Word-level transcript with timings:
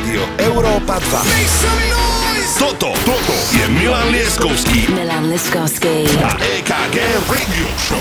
Rádio 0.00 0.24
Európa 0.48 0.96
2. 0.96 2.56
Toto, 2.56 2.88
toto 3.04 3.36
je 3.52 3.68
Milan 3.68 4.08
Lieskovský 4.08 4.88
Milan 4.96 5.28
Leskovský. 5.28 6.08
a 6.24 6.40
EKG 6.40 6.96
Radio 7.28 7.68
Show. 7.76 8.00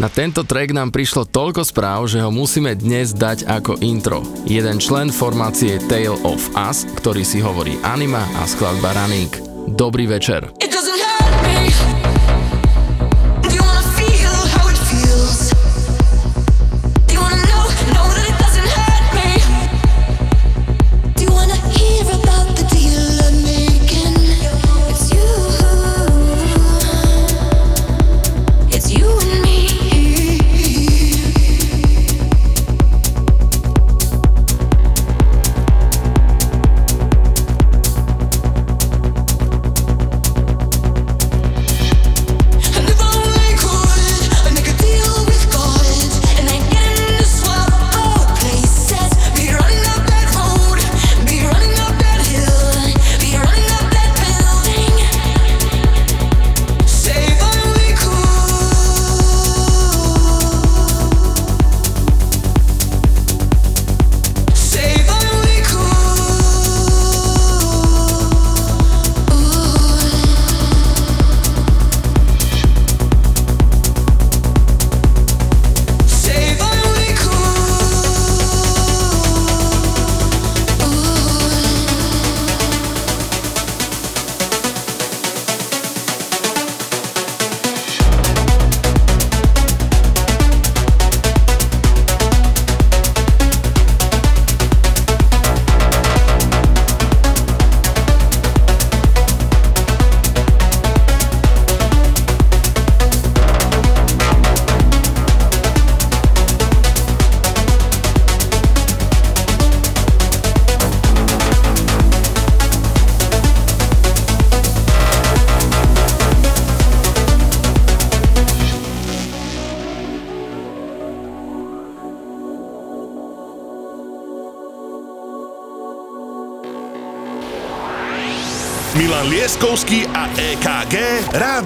Na 0.00 0.08
tento 0.08 0.48
track 0.48 0.72
nám 0.72 0.88
prišlo 0.88 1.28
toľko 1.28 1.60
správ, 1.60 2.08
že 2.08 2.24
ho 2.24 2.32
musíme 2.32 2.72
dnes 2.72 3.12
dať 3.12 3.44
ako 3.44 3.84
intro. 3.84 4.24
Jeden 4.48 4.80
člen 4.80 5.12
formácie 5.12 5.76
Tale 5.92 6.16
of 6.24 6.40
Us, 6.56 6.88
ktorý 6.96 7.20
si 7.20 7.44
hovorí 7.44 7.76
Anima 7.84 8.24
a 8.40 8.48
skladba 8.48 8.96
Running. 8.96 9.28
Dobrý 9.68 10.08
večer. 10.08 10.48
It. 10.56 10.72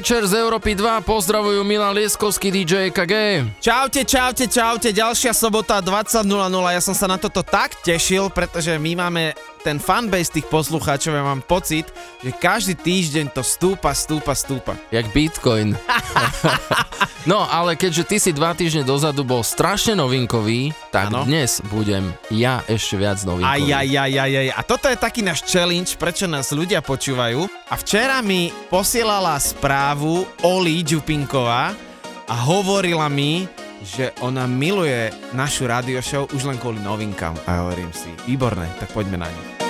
večer 0.00 0.24
z 0.24 0.32
Európy 0.40 0.72
2, 0.72 1.04
pozdravujú 1.04 1.60
Milan 1.60 1.92
Lieskovský, 1.92 2.48
DJ 2.48 2.88
KG. 2.88 3.44
Čaute, 3.60 4.00
čaute, 4.08 4.48
čaute, 4.48 4.96
ďalšia 4.96 5.36
sobota 5.36 5.76
20.00, 5.76 6.24
ja 6.72 6.80
som 6.80 6.96
sa 6.96 7.04
na 7.04 7.20
toto 7.20 7.44
tak 7.44 7.76
tešil, 7.84 8.32
pretože 8.32 8.72
my 8.80 8.96
máme 8.96 9.36
ten 9.60 9.76
fanbase 9.76 10.32
tých 10.32 10.48
poslucháčov, 10.48 11.12
ja 11.12 11.20
mám 11.20 11.44
pocit, 11.44 11.84
že 12.20 12.30
každý 12.36 12.76
týždeň 12.76 13.32
to 13.32 13.40
stúpa, 13.40 13.96
stúpa, 13.96 14.36
stúpa. 14.36 14.76
Jak 14.92 15.08
Bitcoin. 15.12 15.72
no, 17.30 17.48
ale 17.48 17.80
keďže 17.80 18.04
ty 18.04 18.16
si 18.20 18.30
dva 18.36 18.52
týždne 18.52 18.84
dozadu 18.84 19.24
bol 19.24 19.40
strašne 19.40 19.96
novinkový, 19.96 20.76
tak 20.92 21.08
Áno. 21.12 21.24
dnes 21.24 21.64
budem 21.72 22.12
ja 22.28 22.60
ešte 22.68 23.00
viac 23.00 23.24
novinkový. 23.24 23.72
Aj, 23.72 23.84
aj, 23.84 23.88
aj, 23.96 24.12
aj, 24.20 24.32
aj. 24.36 24.48
A 24.52 24.60
toto 24.64 24.86
je 24.92 24.96
taký 25.00 25.20
náš 25.24 25.48
challenge, 25.48 25.96
prečo 25.96 26.28
nás 26.28 26.52
ľudia 26.52 26.84
počúvajú. 26.84 27.48
A 27.72 27.74
včera 27.80 28.20
mi 28.20 28.52
posielala 28.68 29.40
správu 29.40 30.28
Oli 30.44 30.84
Čupinková 30.84 31.72
a 32.28 32.34
hovorila 32.46 33.08
mi, 33.08 33.48
že 33.80 34.12
ona 34.20 34.44
miluje 34.44 35.08
našu 35.32 35.64
radio 35.64 36.04
show 36.04 36.28
už 36.36 36.44
len 36.44 36.60
kvôli 36.60 36.84
novinkám. 36.84 37.32
A 37.48 37.64
hovorím 37.64 37.88
si, 37.96 38.12
výborné, 38.28 38.68
tak 38.76 38.92
poďme 38.92 39.24
na 39.24 39.28
ňu. 39.32 39.69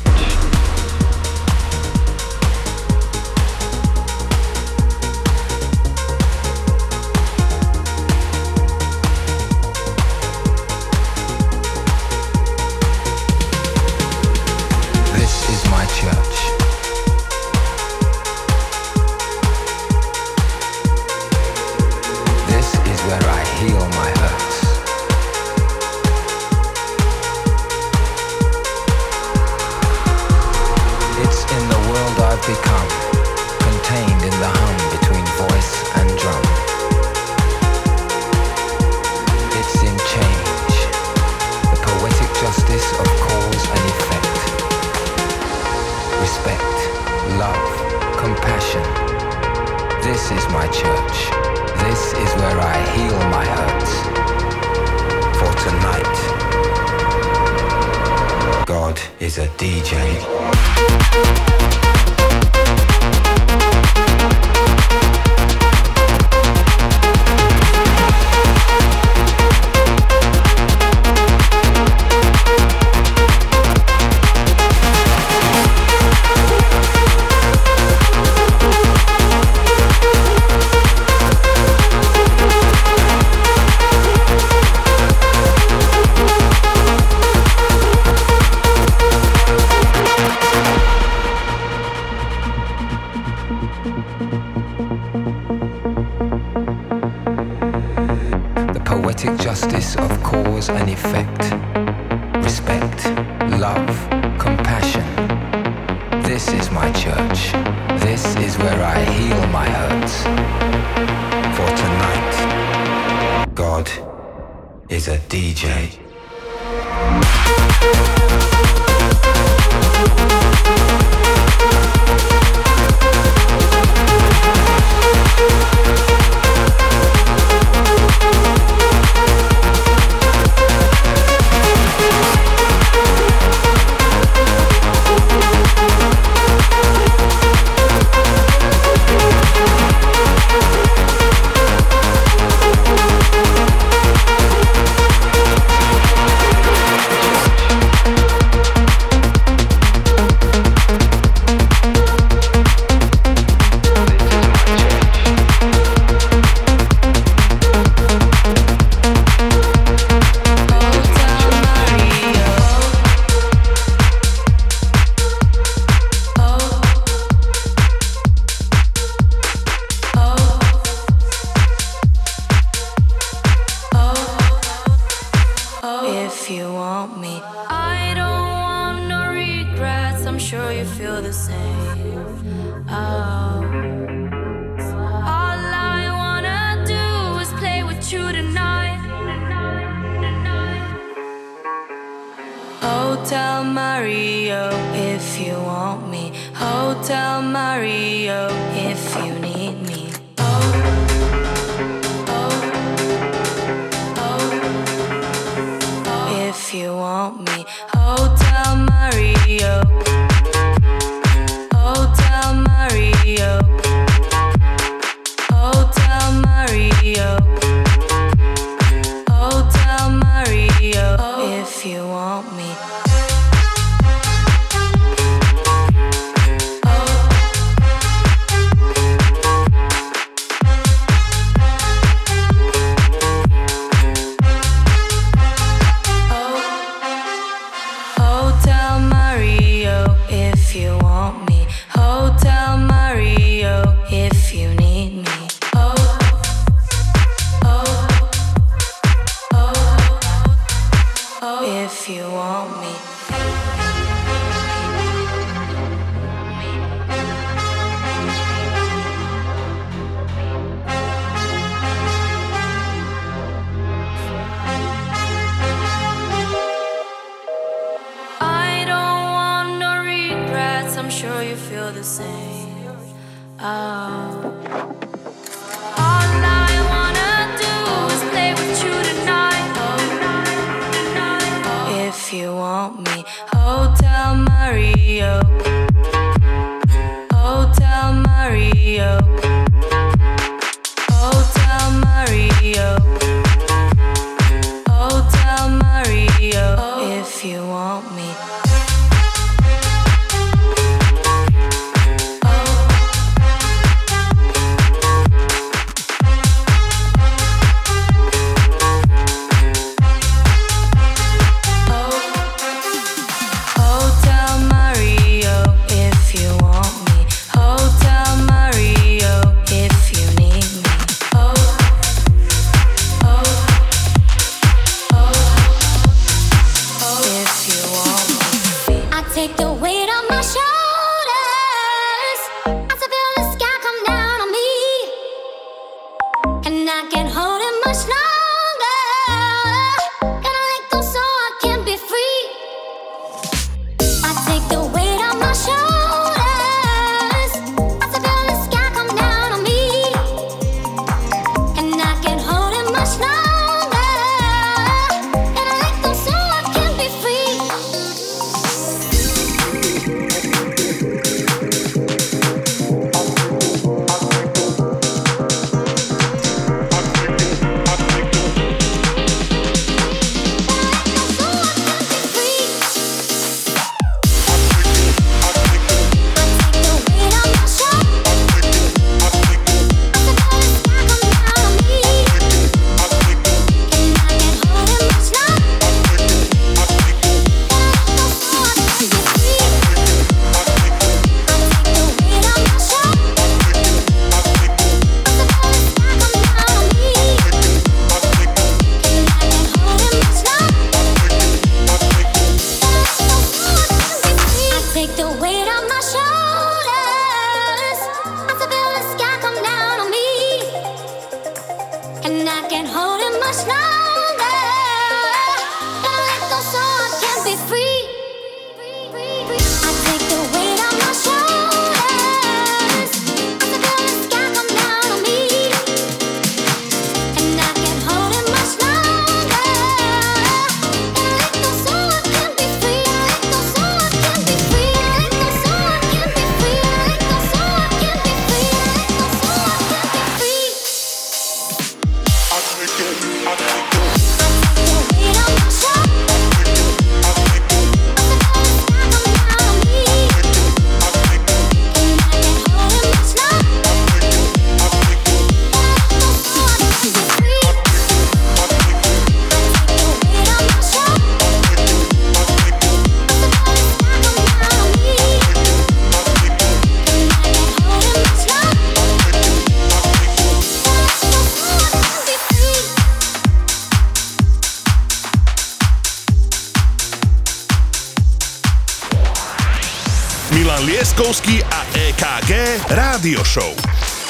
Leskovský 481.11 481.59
a 481.59 481.83
EKG 481.91 482.55
Rádio 482.87 483.43
Show. 483.43 483.75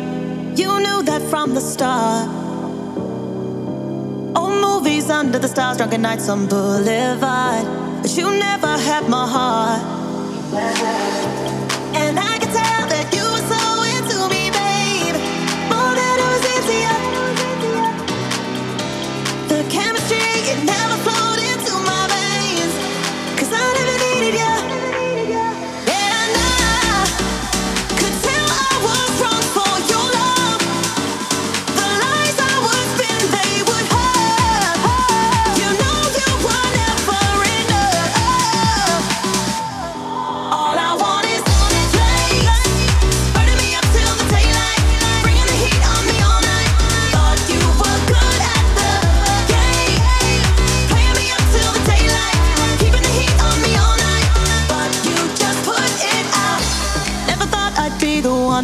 You 0.57 0.81
knew 0.81 1.05
that 1.05 1.21
from 1.29 1.53
the 1.53 1.61
start. 1.61 2.25
Old 4.33 4.65
movies 4.65 5.13
under 5.13 5.37
the 5.37 5.53
stars, 5.53 5.77
drunken 5.77 6.09
nights 6.09 6.33
on 6.33 6.49
Boulevard. 6.49 7.69
But 8.01 8.17
you 8.17 8.33
never 8.33 8.81
had 8.81 9.13
my 9.13 9.29
heart. 9.29 11.10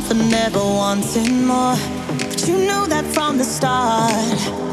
for 0.06 0.14
never 0.14 0.60
wanting 0.60 1.46
more. 1.46 1.76
But 2.18 2.46
you 2.46 2.56
knew 2.56 2.86
that 2.86 3.04
from 3.12 3.38
the 3.38 3.44
start. 3.44 4.65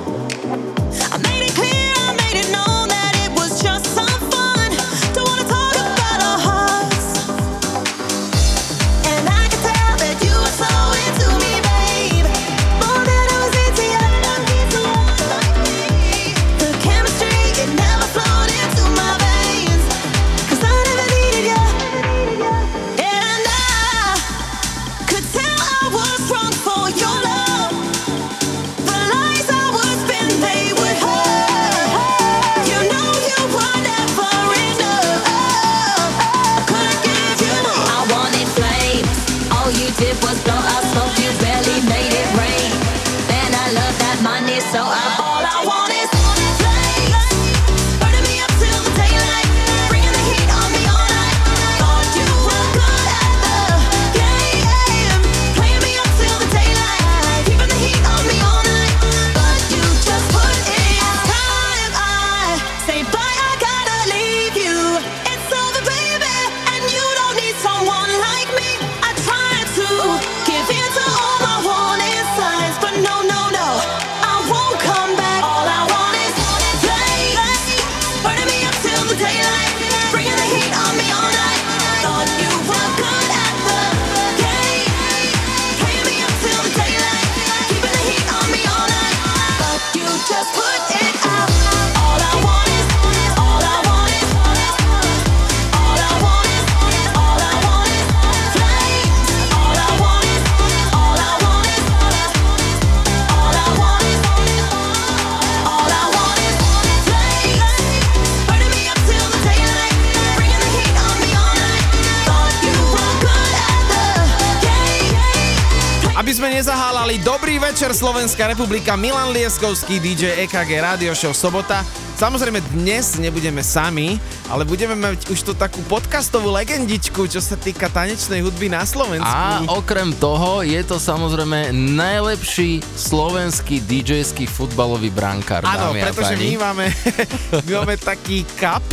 Slovenská 118.03 118.51
republika, 118.51 118.99
Milan 118.99 119.31
Lieskovský, 119.31 119.95
DJ 119.95 120.43
EKG 120.43 120.83
Radio 120.83 121.15
Show 121.15 121.31
Sobota. 121.31 121.87
Samozrejme 122.19 122.59
dnes 122.75 123.15
nebudeme 123.15 123.63
sami, 123.63 124.19
ale 124.51 124.67
budeme 124.67 124.95
mať 124.97 125.31
už 125.31 125.39
tú 125.45 125.53
takú 125.55 125.79
podcastovú 125.87 126.51
legendičku, 126.51 127.27
čo 127.29 127.39
sa 127.39 127.55
týka 127.55 127.87
tanečnej 127.87 128.43
hudby 128.43 128.67
na 128.67 128.83
Slovensku. 128.83 129.29
A 129.29 129.63
okrem 129.71 130.11
toho 130.19 130.65
je 130.65 130.81
to 130.83 130.99
samozrejme 130.99 131.71
najlepší 131.73 132.83
slovenský 132.83 133.79
DJský 133.83 134.49
futbalový 134.49 135.13
brankár. 135.13 135.63
Áno, 135.63 135.95
pretože 135.95 136.35
my 136.35 136.59
máme, 136.59 136.85
my 137.67 137.71
máme 137.83 137.95
taký 137.95 138.43
cup 138.59 138.83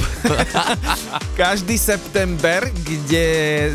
každý 1.41 1.75
september, 1.81 2.69
kde 2.85 3.27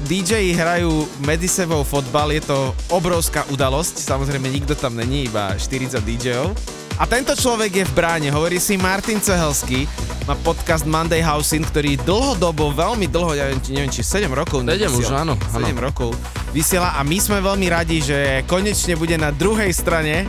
DJ 0.05 0.55
hrajú 0.55 1.07
medzi 1.25 1.49
sebou 1.49 1.83
fotbal. 1.83 2.31
Je 2.31 2.43
to 2.45 2.71
obrovská 2.91 3.43
udalosť, 3.51 3.99
samozrejme 3.99 4.47
nikto 4.47 4.77
tam 4.77 4.95
není, 4.95 5.27
iba 5.27 5.51
40 5.57 5.99
DJ-ov. 6.03 6.53
A 6.95 7.03
tento 7.03 7.35
človek 7.35 7.83
je 7.83 7.85
v 7.91 7.93
bráne, 7.93 8.31
hovorí 8.31 8.55
si 8.55 8.79
Martin 8.79 9.19
Cehelský, 9.19 9.83
má 10.23 10.31
podcast 10.39 10.87
Monday 10.87 11.19
Housing, 11.19 11.67
ktorý 11.67 11.99
dlhodobo, 12.07 12.71
veľmi 12.71 13.11
dlho, 13.11 13.35
ja 13.35 13.51
neviem, 13.51 13.59
či, 13.59 13.71
neviem, 13.75 13.91
či 13.91 13.99
7 13.99 14.31
rokov 14.31 14.63
7 14.63 14.71
už, 14.95 15.11
áno, 15.11 15.35
7 15.51 15.75
áno. 15.75 15.79
rokov 15.83 16.15
vysiela 16.55 16.95
a 16.95 17.03
my 17.03 17.19
sme 17.19 17.43
veľmi 17.43 17.67
radi, 17.67 17.99
že 17.99 18.47
konečne 18.47 18.95
bude 18.95 19.19
na 19.19 19.35
druhej 19.35 19.75
strane 19.75 20.23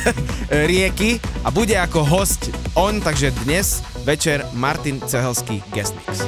rieky 0.72 1.20
a 1.44 1.52
bude 1.52 1.76
ako 1.76 2.00
host 2.00 2.48
on, 2.72 2.96
takže 3.04 3.36
dnes 3.44 3.84
večer 4.08 4.40
Martin 4.56 5.04
Cehelský 5.04 5.60
Guest 5.68 5.92
Mix. 6.00 6.24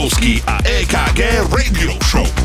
Milan 0.00 0.08
Lieskovský 0.08 0.40
a 0.48 0.56
EKG 0.64 1.20
Radio 1.52 1.92
Show. 2.00 2.39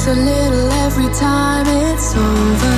takes 0.00 0.18
a 0.18 0.20
little 0.20 0.72
every 0.86 1.12
time 1.14 1.66
it's 1.66 2.14
over. 2.14 2.76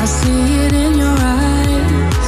I 0.00 0.06
see 0.06 0.66
it 0.66 0.72
in 0.72 0.98
your 0.98 1.16
eyes. 1.18 2.26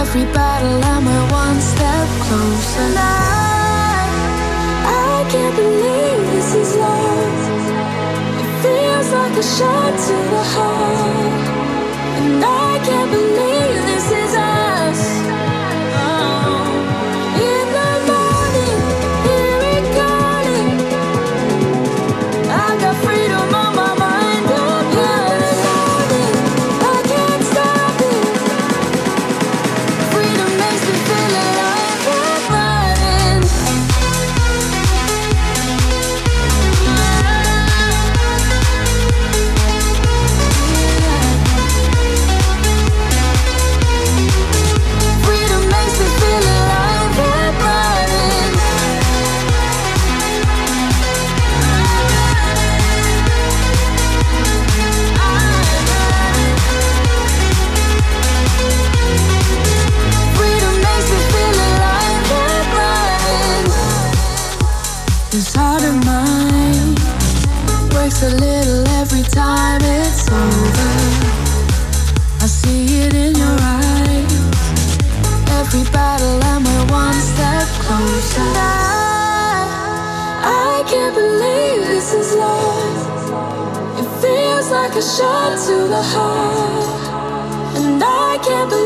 Every 0.00 0.24
battle, 0.32 0.84
I'm 0.84 1.04
one 1.30 1.60
step 1.60 2.08
closer. 2.24 2.80
And 2.80 2.96
I, 2.98 4.06
I 4.84 5.30
can't 5.30 5.56
believe 5.56 6.30
this 6.32 6.54
is 6.54 6.76
love. 6.76 7.40
It 8.40 8.48
feels 8.62 9.12
like 9.12 9.36
a 9.36 9.42
shot 9.42 9.92
to 10.06 10.14
the 10.30 10.42
heart. 10.54 10.75
shot 85.06 85.56
to 85.66 85.86
the 85.86 86.02
heart, 86.02 87.76
and 87.76 88.02
I 88.02 88.38
can't 88.42 88.68
believe. 88.68 88.85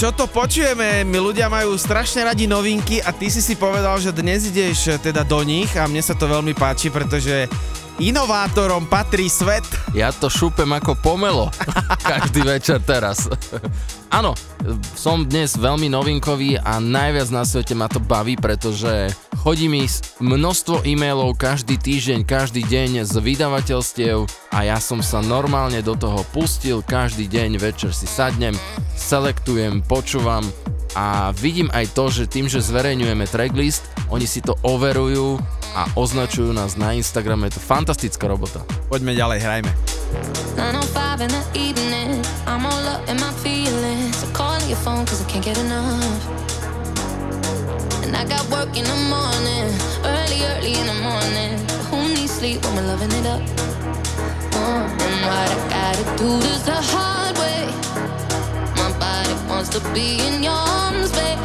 čo 0.00 0.16
to 0.16 0.24
počujeme? 0.32 1.04
My 1.04 1.20
ľudia 1.20 1.52
majú 1.52 1.76
strašne 1.76 2.24
radi 2.24 2.48
novinky 2.48 3.04
a 3.04 3.12
ty 3.12 3.28
si 3.28 3.44
si 3.44 3.52
povedal, 3.52 4.00
že 4.00 4.16
dnes 4.16 4.48
ideš 4.48 4.96
teda 4.96 5.28
do 5.28 5.44
nich 5.44 5.68
a 5.76 5.84
mne 5.84 6.00
sa 6.00 6.16
to 6.16 6.24
veľmi 6.24 6.56
páči, 6.56 6.88
pretože 6.88 7.44
inovátorom 8.00 8.88
patrí 8.88 9.28
svet. 9.28 9.60
Ja 9.92 10.08
to 10.08 10.32
šúpem 10.32 10.72
ako 10.72 10.96
pomelo 11.04 11.52
každý 12.16 12.40
večer 12.48 12.80
teraz. 12.80 13.28
Áno, 14.08 14.32
som 14.96 15.20
dnes 15.20 15.60
veľmi 15.60 15.92
novinkový 15.92 16.56
a 16.56 16.80
najviac 16.80 17.28
na 17.28 17.44
svete 17.44 17.76
ma 17.76 17.84
to 17.84 18.00
baví, 18.00 18.40
pretože 18.40 19.12
chodí 19.40 19.72
mi 19.72 19.88
množstvo 20.20 20.84
e-mailov 20.84 21.32
každý 21.40 21.80
týždeň, 21.80 22.28
každý 22.28 22.60
deň 22.60 23.08
z 23.08 23.14
vydavateľstiev 23.16 24.28
a 24.52 24.58
ja 24.68 24.76
som 24.76 25.00
sa 25.00 25.24
normálne 25.24 25.80
do 25.80 25.96
toho 25.96 26.20
pustil, 26.28 26.84
každý 26.84 27.24
deň 27.24 27.56
večer 27.56 27.96
si 27.96 28.04
sadnem, 28.04 28.52
selektujem, 28.92 29.80
počúvam 29.88 30.44
a 30.92 31.32
vidím 31.40 31.72
aj 31.72 31.96
to, 31.96 32.12
že 32.12 32.28
tým, 32.28 32.52
že 32.52 32.60
zverejňujeme 32.60 33.24
tracklist, 33.24 33.88
oni 34.12 34.28
si 34.28 34.44
to 34.44 34.60
overujú 34.60 35.40
a 35.72 35.88
označujú 35.96 36.52
nás 36.52 36.76
na 36.76 36.92
Instagrame, 36.92 37.48
je 37.48 37.56
to 37.56 37.64
fantastická 37.64 38.28
robota. 38.28 38.60
Poďme 38.92 39.16
ďalej, 39.16 39.38
hrajme. 39.40 39.70
905 40.60 41.24
in 41.24 41.30
the 41.32 41.44
evening. 41.56 42.20
I'm 42.44 42.68
all 42.68 42.84
up 42.92 43.08
in 43.08 43.16
my 43.16 43.32
feelings. 43.40 44.20
So 44.20 44.28
calling 44.36 44.68
your 44.68 44.80
phone 44.84 45.08
cause 45.08 45.24
I 45.24 45.26
can't 45.30 45.46
get 45.46 45.56
enough. 45.56 46.59
And 48.10 48.16
I 48.16 48.24
got 48.24 48.44
work 48.50 48.76
in 48.76 48.82
the 48.82 49.00
morning, 49.06 49.70
early, 50.02 50.42
early 50.50 50.74
in 50.74 50.86
the 50.88 50.98
morning. 50.98 51.54
Who 51.90 52.12
needs 52.12 52.32
sleep 52.32 52.60
when 52.64 52.74
we're 52.74 52.88
loving 52.88 53.12
it 53.12 53.24
up? 53.24 53.40
Uh, 54.52 54.82
and 55.06 55.16
what 55.26 55.46
I 55.46 55.68
gotta 55.70 56.04
do 56.18 56.40
this 56.40 56.62
the 56.62 56.74
hard 56.74 57.38
way. 57.38 57.70
My 58.74 58.90
body 58.98 59.34
wants 59.48 59.68
to 59.76 59.80
be 59.94 60.18
in 60.26 60.42
your 60.42 60.58
arms, 60.58 61.12
baby. 61.12 61.38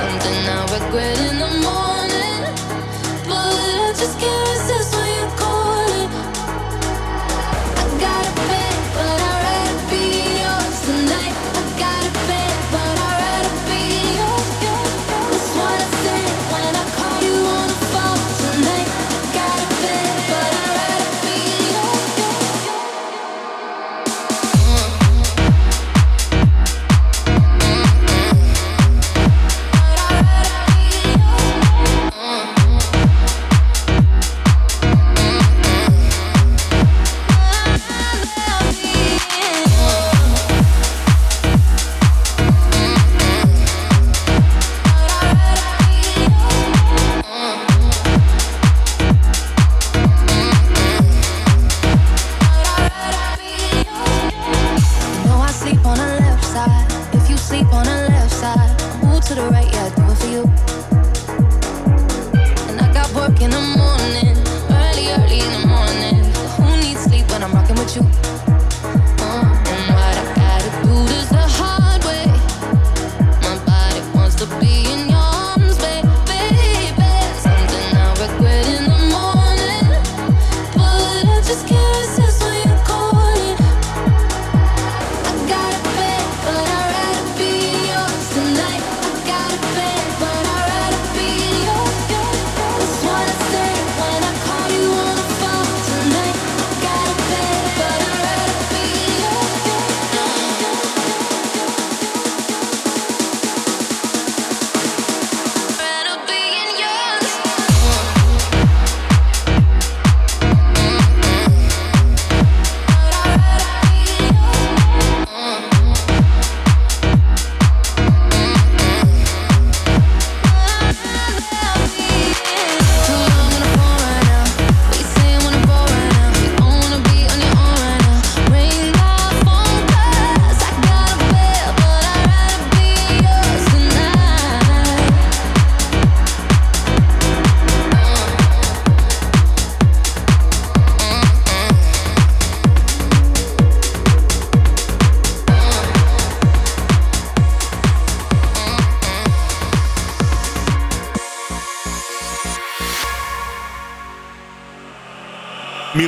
Something 0.00 0.38
I 0.48 0.64
regret 0.72 1.18
in 1.28 1.36
the 1.44 1.52
morning. 1.60 2.40
But 3.28 3.52
I 3.84 3.92
just 4.00 4.18
can't 4.18 4.47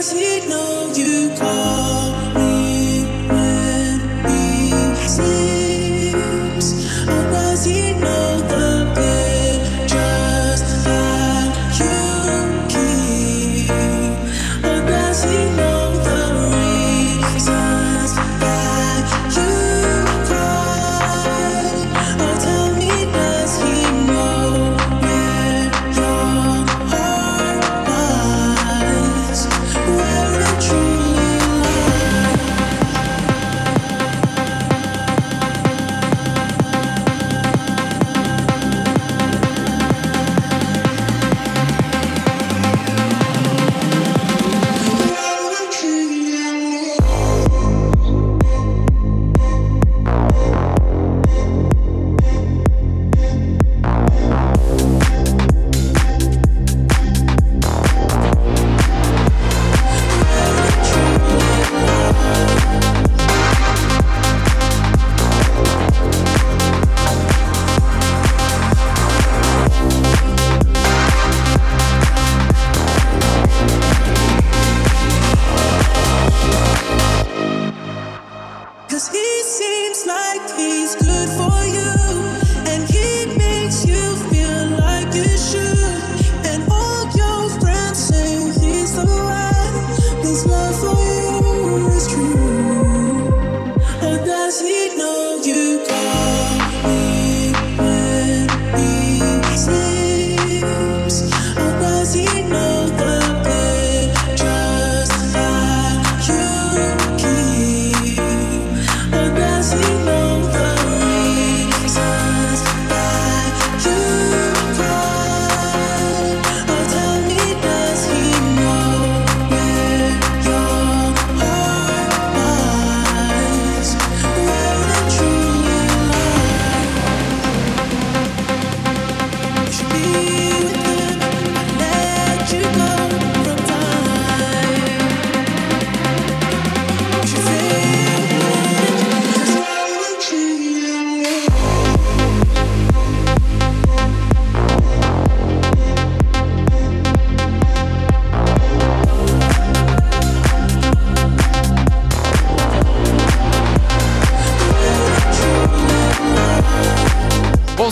does 0.00 0.12
he 0.12 0.48
know? 0.48 0.69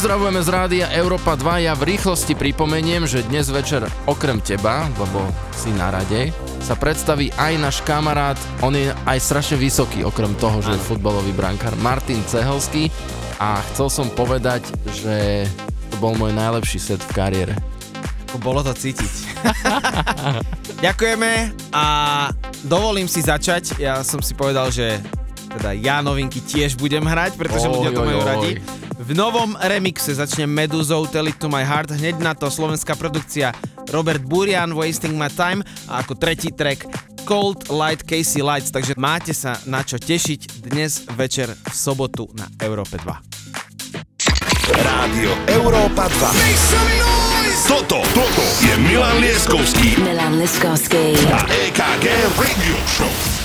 Pozdravujeme 0.08 0.40
z 0.40 0.48
rádia 0.48 0.86
Európa 0.96 1.36
2. 1.36 1.68
Ja 1.68 1.76
v 1.76 1.92
rýchlosti 1.92 2.32
pripomeniem, 2.32 3.04
že 3.04 3.28
dnes 3.28 3.52
večer 3.52 3.84
okrem 4.08 4.40
teba, 4.40 4.88
lebo 4.96 5.20
si 5.52 5.68
na 5.76 5.92
rade, 5.92 6.32
sa 6.64 6.72
predstaví 6.80 7.28
aj 7.36 7.52
náš 7.60 7.76
kamarát, 7.84 8.40
on 8.64 8.72
je 8.72 8.88
aj 9.04 9.20
strašne 9.20 9.60
vysoký, 9.60 10.08
okrem 10.08 10.32
toho, 10.40 10.64
že 10.64 10.72
je 10.72 10.80
futbalový 10.80 11.36
brankár, 11.36 11.76
Martin 11.84 12.24
Cehelský 12.24 12.88
a 13.36 13.60
chcel 13.68 13.92
som 13.92 14.08
povedať, 14.08 14.64
že 14.96 15.44
to 15.92 16.00
bol 16.00 16.16
môj 16.16 16.32
najlepší 16.32 16.80
set 16.80 17.04
v 17.04 17.12
kariére. 17.12 17.52
Bolo 18.40 18.64
to 18.64 18.72
cítiť. 18.72 19.12
Ďakujeme 20.88 21.52
a 21.76 21.84
dovolím 22.64 23.12
si 23.12 23.20
začať. 23.20 23.76
Ja 23.76 24.00
som 24.00 24.24
si 24.24 24.32
povedal, 24.32 24.72
že 24.72 25.04
teda 25.52 25.76
ja 25.76 26.00
novinky 26.00 26.40
tiež 26.40 26.80
budem 26.80 27.04
hrať, 27.04 27.36
pretože 27.36 27.68
Oj, 27.68 27.72
ľudia 27.76 27.92
to 27.92 28.00
oj, 28.00 28.08
majú 28.08 28.20
oj. 28.24 28.24
radi. 28.24 28.52
V 29.08 29.16
novom 29.16 29.56
remixe 29.56 30.12
začne 30.12 30.44
Meduzou 30.44 31.08
Tell 31.08 31.32
It 31.32 31.40
To 31.40 31.48
My 31.48 31.64
Heart, 31.64 31.96
hneď 31.96 32.20
na 32.20 32.36
to 32.36 32.52
slovenská 32.52 32.92
produkcia 32.92 33.56
Robert 33.88 34.20
Burian 34.20 34.76
Wasting 34.76 35.16
My 35.16 35.32
Time 35.32 35.64
a 35.88 36.04
ako 36.04 36.12
tretí 36.12 36.52
track 36.52 36.84
Cold 37.24 37.72
Light 37.72 38.04
Casey 38.04 38.44
Lights, 38.44 38.68
takže 38.68 38.92
máte 39.00 39.32
sa 39.32 39.56
na 39.64 39.80
čo 39.80 39.96
tešiť 39.96 40.60
dnes 40.60 41.08
večer 41.16 41.48
v 41.48 41.72
sobotu 41.72 42.28
na 42.36 42.52
Európe 42.60 43.00
2. 43.00 44.76
Rádio 44.76 45.32
Európa 45.56 46.12
2. 46.12 47.64
Toto, 47.64 48.04
toto 48.12 48.44
je 48.60 48.76
Milan 48.76 49.24
Lieskovský 49.24 50.04
Milan 50.04 50.36
Liskovsky. 50.36 51.16
a 51.32 51.48
EKG 51.48 52.04
Radio 52.36 52.76
Show. 52.84 53.37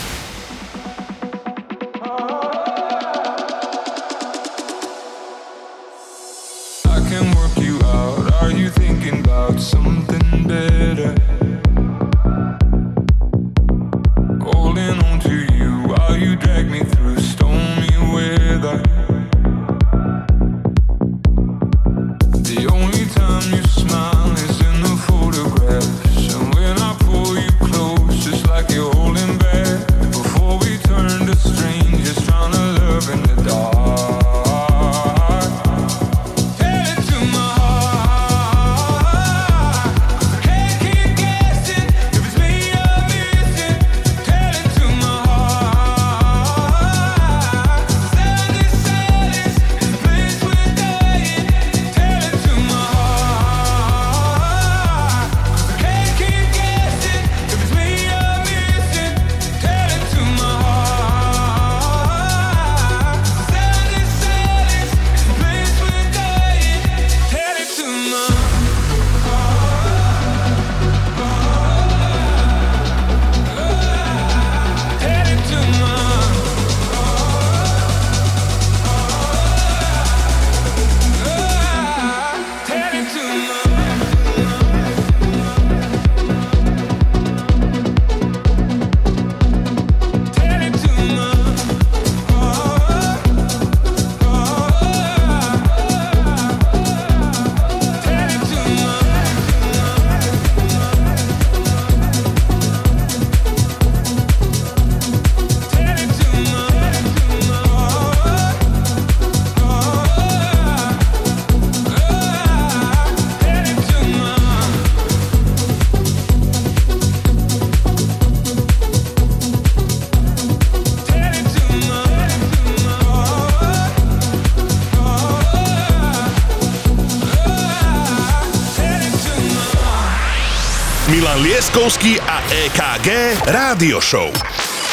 Laskovský 131.73 132.21
a 132.21 132.37
EKG 132.53 133.33
Rádio 133.49 133.97
Show. 133.97 134.29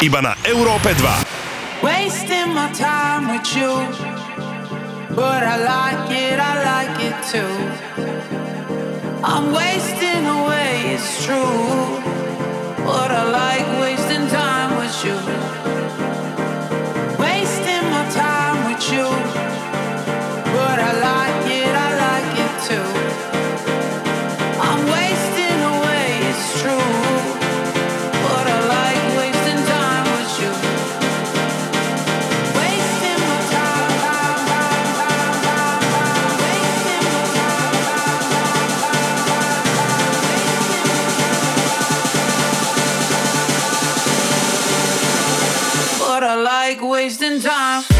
Iba 0.01 0.17
na 0.17 0.33
Európe 0.49 0.97
2. 0.97 1.85
Wasting 1.85 2.57
my 2.57 2.73
time 2.73 3.29
with 3.29 3.45
you 3.53 3.85
But 5.13 5.45
I 5.45 5.61
like 5.61 6.09
it, 6.09 6.41
I 6.41 6.53
like 6.65 6.97
it 7.05 7.17
too 7.29 7.53
I'm 9.21 9.53
wasting 9.53 10.25
away, 10.25 10.97
it's 10.97 11.21
true 11.21 12.01
But 12.81 13.13
I 13.13 13.29
like 13.29 13.67
wasting 13.77 14.25
time 14.33 14.81
with 14.81 14.97
you 15.05 15.40
wasting 47.03 47.39
time. 47.39 47.90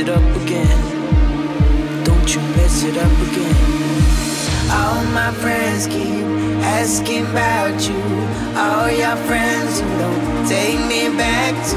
It 0.00 0.08
up 0.08 0.36
again. 0.42 2.04
Don't 2.04 2.34
you 2.34 2.40
mess 2.56 2.84
it 2.84 2.96
up 2.96 3.16
again. 3.28 3.56
All 4.70 5.04
my 5.12 5.30
friends 5.32 5.86
keep 5.86 6.24
asking 6.78 7.26
about 7.26 7.76
you. 7.86 8.00
All 8.56 8.88
your 8.90 9.16
friends 9.28 9.80
who 9.80 9.88
don't 9.98 10.48
take 10.48 10.80
me 10.88 11.14
back 11.18 11.52
to 11.70 11.76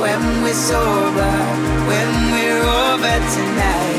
when 0.00 0.20
we're 0.42 0.54
sober, 0.54 1.36
when 1.90 2.08
we're 2.32 2.62
over 2.62 3.16
tonight. 3.34 3.97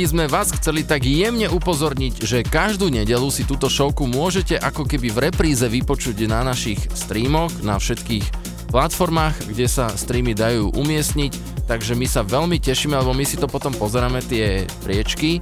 By 0.00 0.08
sme 0.16 0.32
vás 0.32 0.48
chceli 0.56 0.80
tak 0.80 1.04
jemne 1.04 1.44
upozorniť, 1.52 2.24
že 2.24 2.40
každú 2.40 2.88
nedelu 2.88 3.28
si 3.28 3.44
túto 3.44 3.68
showku 3.68 4.08
môžete 4.08 4.56
ako 4.56 4.88
keby 4.88 5.12
v 5.12 5.28
repríze 5.28 5.60
vypočuť 5.60 6.24
na 6.24 6.40
našich 6.40 6.80
streamoch, 6.96 7.52
na 7.60 7.76
všetkých 7.76 8.24
platformách, 8.72 9.52
kde 9.52 9.68
sa 9.68 9.92
streamy 9.92 10.32
dajú 10.32 10.72
umiestniť, 10.72 11.36
takže 11.68 11.92
my 12.00 12.08
sa 12.08 12.24
veľmi 12.24 12.56
tešíme, 12.56 12.96
lebo 12.96 13.12
my 13.12 13.28
si 13.28 13.36
to 13.36 13.44
potom 13.44 13.76
pozeráme 13.76 14.24
tie 14.24 14.64
priečky 14.80 15.36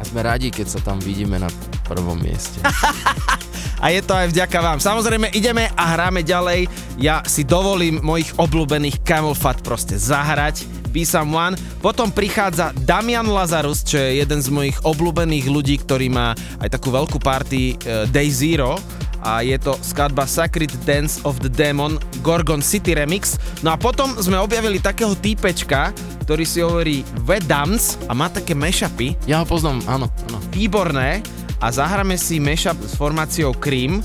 a 0.00 0.08
sme 0.08 0.24
radi, 0.24 0.48
keď 0.48 0.72
sa 0.72 0.80
tam 0.80 0.96
vidíme 0.96 1.36
na 1.36 1.52
prvom 1.84 2.16
mieste. 2.16 2.64
A 3.82 3.90
je 3.90 3.98
to 3.98 4.14
aj 4.14 4.30
vďaka 4.30 4.58
vám. 4.62 4.78
Samozrejme, 4.78 5.34
ideme 5.34 5.66
a 5.74 5.84
hráme 5.98 6.22
ďalej. 6.22 6.70
Ja 7.02 7.18
si 7.26 7.42
dovolím 7.42 7.98
mojich 7.98 8.30
obľúbených 8.38 9.02
Camel 9.02 9.34
Fat 9.34 9.58
proste 9.58 9.98
zahrať. 9.98 10.62
Be 10.94 11.02
Someone. 11.02 11.58
Potom 11.82 12.14
prichádza 12.14 12.70
Damian 12.86 13.26
Lazarus, 13.26 13.82
čo 13.82 13.98
je 13.98 14.22
jeden 14.22 14.38
z 14.38 14.48
mojich 14.54 14.78
obľúbených 14.86 15.50
ľudí, 15.50 15.82
ktorý 15.82 16.06
má 16.14 16.30
aj 16.62 16.78
takú 16.78 16.94
veľkú 16.94 17.18
party 17.18 17.74
e, 17.74 18.06
Day 18.06 18.30
Zero 18.30 18.78
a 19.26 19.42
je 19.42 19.58
to 19.58 19.74
skladba 19.82 20.22
Sacred 20.22 20.70
Dance 20.86 21.18
of 21.26 21.42
the 21.42 21.50
Demon 21.50 21.98
Gorgon 22.22 22.62
City 22.62 22.94
Remix. 22.94 23.34
No 23.66 23.74
a 23.74 23.76
potom 23.76 24.14
sme 24.22 24.38
objavili 24.38 24.78
takého 24.78 25.18
týpečka, 25.18 25.90
ktorý 26.22 26.44
si 26.46 26.62
hovorí 26.62 27.02
Vedams 27.26 27.98
a 28.06 28.14
má 28.14 28.30
také 28.30 28.54
mashupy. 28.54 29.18
Ja 29.26 29.42
ho 29.42 29.46
poznám, 29.46 29.82
áno, 29.90 30.06
áno. 30.30 30.38
Výborné 30.54 31.18
a 31.58 31.66
zahráme 31.74 32.14
si 32.14 32.38
mashup 32.38 32.78
s 32.78 32.94
formáciou 32.94 33.58
Cream 33.58 33.98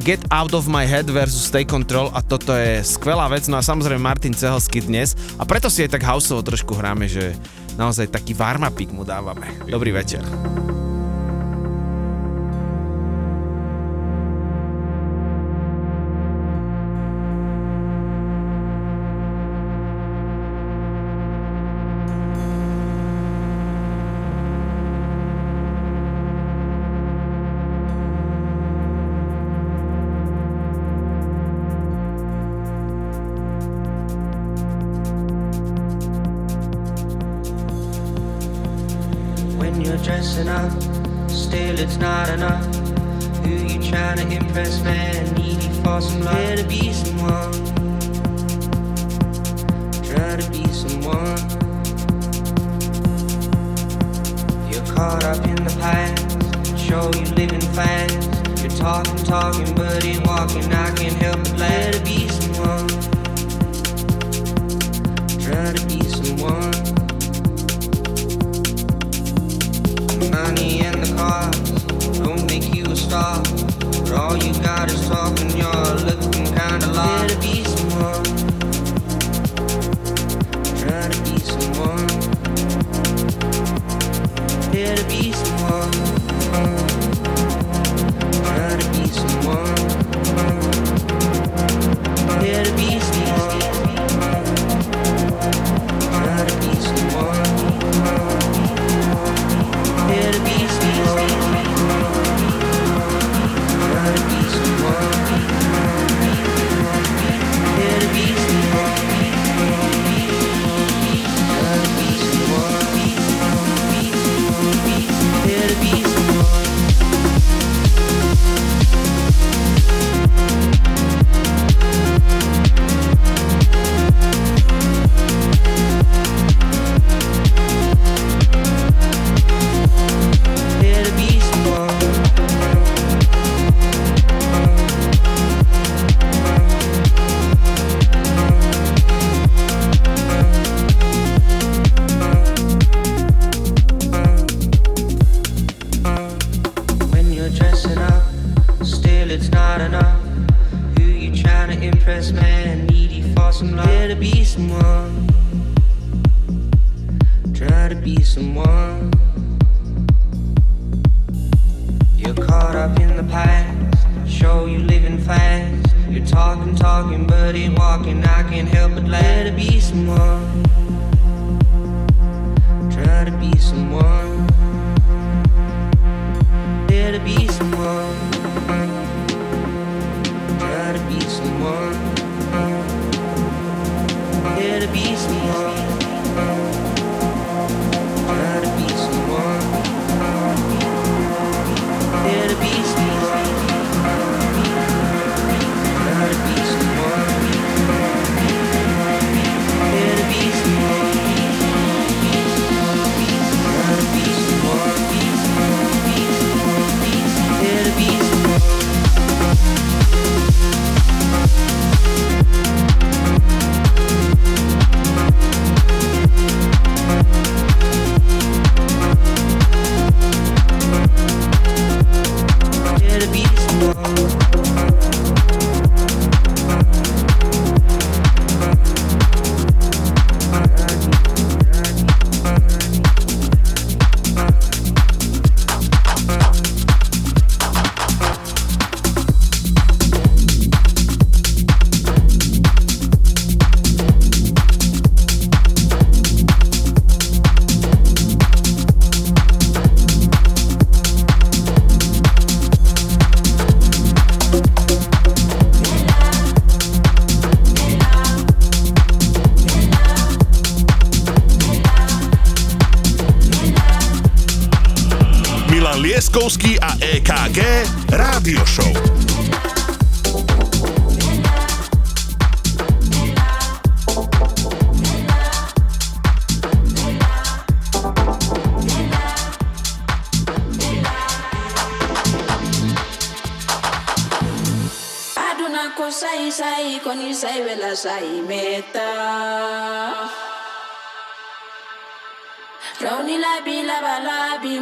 Get 0.00 0.24
Out 0.32 0.56
of 0.56 0.72
My 0.72 0.88
Head 0.88 1.12
versus 1.12 1.52
Stay 1.52 1.68
Control 1.68 2.08
a 2.16 2.24
toto 2.24 2.56
je 2.56 2.80
skvelá 2.80 3.28
vec, 3.28 3.44
no 3.52 3.60
a 3.60 3.64
samozrejme 3.64 4.00
Martin 4.00 4.32
Cehelsky 4.32 4.80
dnes 4.80 5.12
a 5.36 5.44
preto 5.44 5.68
si 5.68 5.84
aj 5.84 6.00
tak 6.00 6.08
houseovo 6.08 6.40
trošku 6.40 6.72
hráme, 6.72 7.04
že 7.04 7.36
naozaj 7.76 8.08
taký 8.08 8.32
warmapik 8.32 8.88
mu 8.88 9.04
dávame. 9.04 9.52
Dobrý 9.68 9.92
večer. 9.92 10.24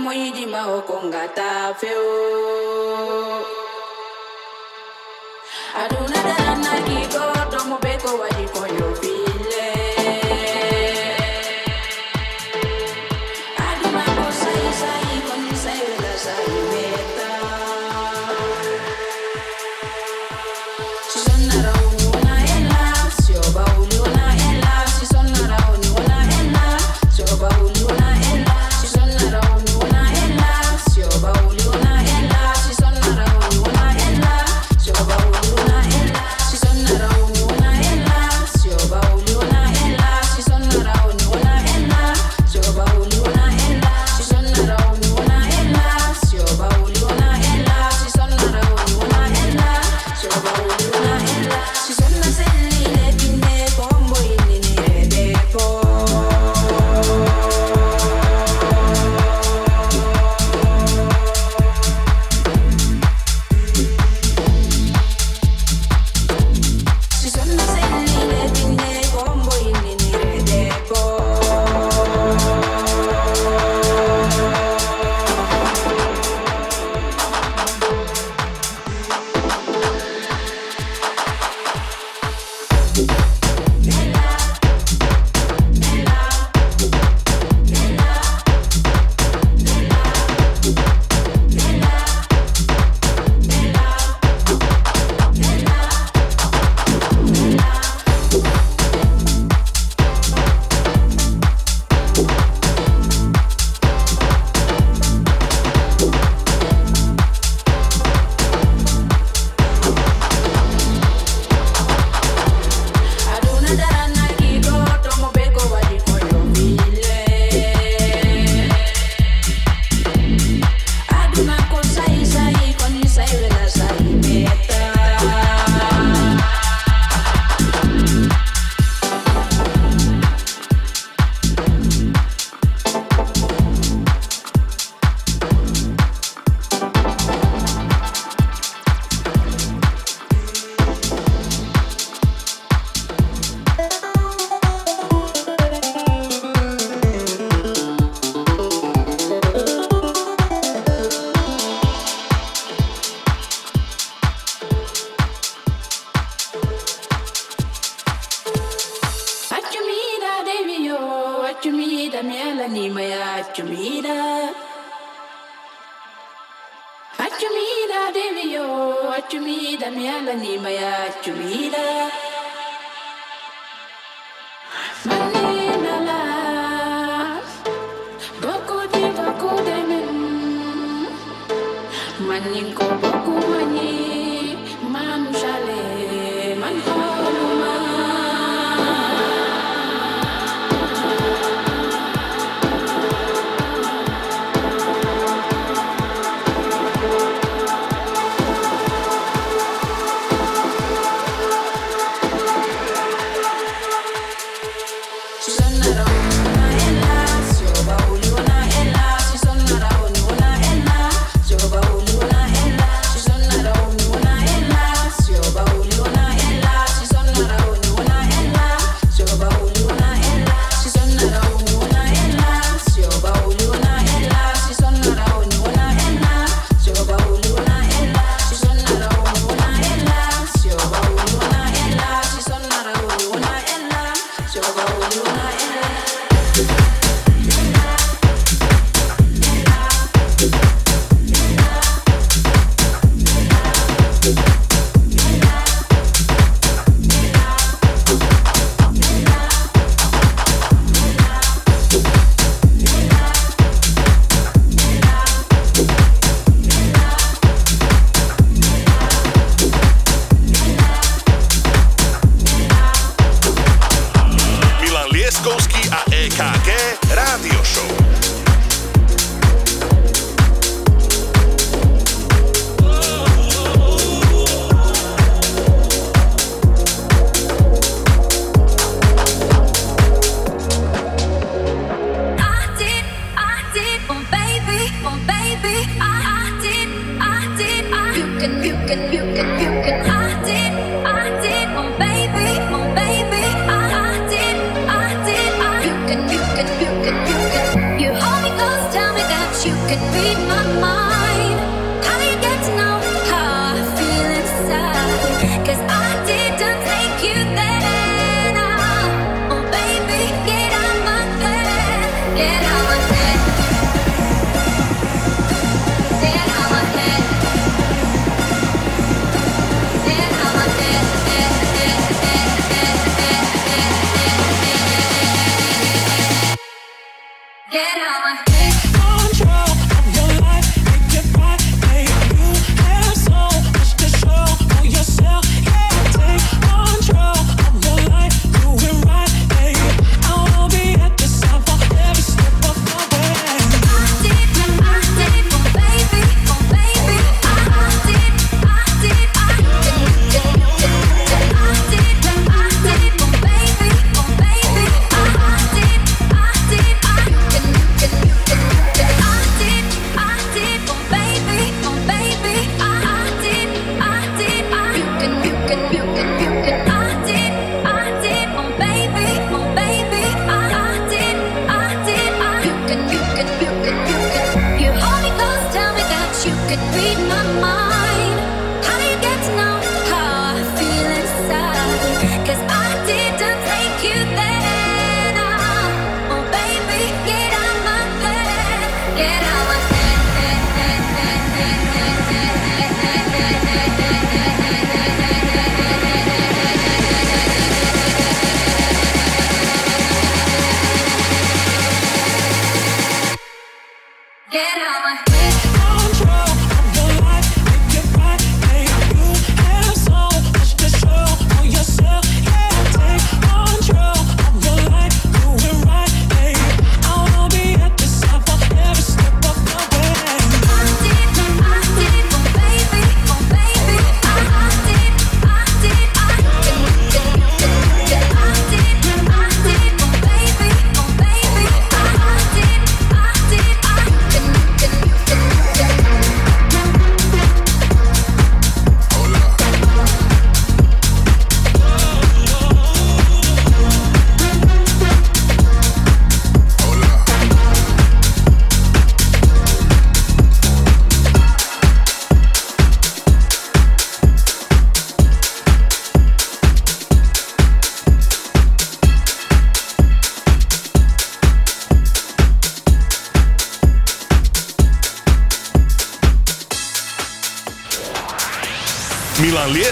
mwijima 0.02 0.66
okongata 0.76 1.74
feo. 1.80 3.44
Aduna 5.82 6.18
dana 6.28 6.72
kigoto 6.86 7.64
mubeko 7.68 8.08
wajikonya 8.20 8.69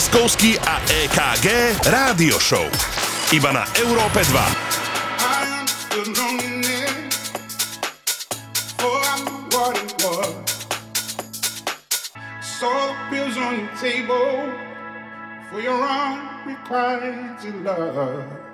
Leskovský 0.09 0.57
a 0.57 0.81
EKG 0.89 1.77
Rádio 1.85 2.41
Show. 2.41 2.65
Iba 3.29 3.53
na 3.53 3.69
Európe 3.77 4.25
2. 4.25 4.41
table 13.79 14.49
for 15.53 15.61
your 15.61 15.77
own 15.77 16.19
unrequited 16.49 17.63
love. 17.63 18.48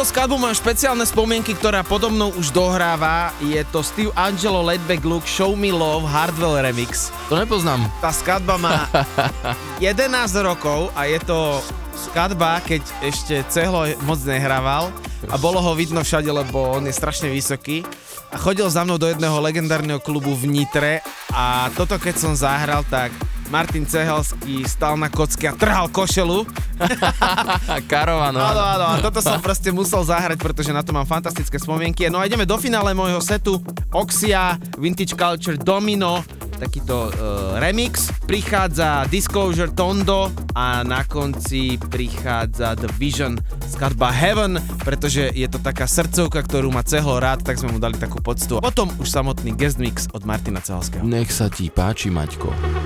Túto 0.00 0.16
skladbu 0.16 0.40
mám 0.40 0.56
špeciálne 0.56 1.04
spomienky, 1.04 1.52
ktorá 1.52 1.84
podo 1.84 2.08
mnou 2.08 2.32
už 2.40 2.56
dohráva. 2.56 3.36
Je 3.44 3.60
to 3.68 3.84
Steve 3.84 4.08
Angelo 4.16 4.64
Laidback 4.64 5.04
Look 5.04 5.28
Show 5.28 5.52
Me 5.52 5.68
Love 5.68 6.08
Hardwell 6.08 6.56
Remix. 6.56 7.12
To 7.28 7.36
nepoznám. 7.36 7.84
Tá 8.00 8.08
skladba 8.08 8.56
má 8.56 8.88
11 9.76 10.08
rokov 10.40 10.88
a 10.96 11.04
je 11.04 11.20
to 11.20 11.60
skladba, 12.08 12.64
keď 12.64 12.80
ešte 13.04 13.44
Cehlo 13.52 13.84
moc 14.08 14.16
nehrával 14.24 14.88
a 15.28 15.36
bolo 15.36 15.60
ho 15.60 15.76
vidno 15.76 16.00
všade, 16.00 16.32
lebo 16.32 16.80
on 16.80 16.88
je 16.88 16.96
strašne 16.96 17.28
vysoký. 17.28 17.84
A 18.32 18.40
chodil 18.40 18.72
za 18.72 18.88
mnou 18.88 18.96
do 18.96 19.04
jedného 19.04 19.36
legendárneho 19.36 20.00
klubu 20.00 20.32
v 20.32 20.48
Nitre 20.48 21.04
a 21.28 21.68
toto 21.76 22.00
keď 22.00 22.16
som 22.16 22.32
zahral, 22.32 22.88
tak 22.88 23.12
Martin 23.52 23.84
Cehelský 23.84 24.64
stal 24.64 24.96
na 24.96 25.12
kocke 25.12 25.44
a 25.44 25.52
trhal 25.52 25.92
košelu. 25.92 26.48
Karavan. 27.90 28.34
Áno, 28.36 28.62
áno, 28.62 28.84
a 28.92 28.94
toto 28.98 29.20
som 29.20 29.38
proste 29.38 29.70
musel 29.70 30.02
zahrať, 30.04 30.40
pretože 30.40 30.72
na 30.72 30.80
to 30.80 30.90
mám 30.94 31.04
fantastické 31.04 31.60
spomienky. 31.60 32.08
No 32.08 32.20
a 32.20 32.26
ideme 32.26 32.48
do 32.48 32.56
finále 32.56 32.96
môjho 32.96 33.20
setu. 33.20 33.60
Oxia, 33.90 34.56
Vintage 34.78 35.14
Culture, 35.18 35.58
Domino, 35.58 36.22
takýto 36.60 37.10
uh, 37.10 37.56
remix. 37.56 38.12
Prichádza 38.28 39.08
Disclosure 39.08 39.72
Tondo 39.72 40.30
a 40.54 40.84
na 40.84 41.02
konci 41.08 41.80
prichádza 41.80 42.76
The 42.76 42.88
Vision 43.00 43.40
skladba 43.66 44.12
Heaven, 44.12 44.60
pretože 44.84 45.32
je 45.32 45.48
to 45.48 45.56
taká 45.62 45.88
srdcovka, 45.88 46.44
ktorú 46.44 46.68
má 46.68 46.84
Cehol 46.84 47.22
rád, 47.22 47.42
tak 47.46 47.56
sme 47.56 47.72
mu 47.72 47.78
dali 47.80 47.96
takú 47.96 48.20
poctu. 48.20 48.60
Potom 48.60 48.92
už 49.00 49.08
samotný 49.08 49.56
guest 49.56 49.80
mix 49.80 50.10
od 50.12 50.22
Martina 50.28 50.60
Cehelského. 50.60 51.02
Nech 51.06 51.32
sa 51.32 51.48
ti 51.48 51.72
páči, 51.72 52.12
Maťko. 52.12 52.79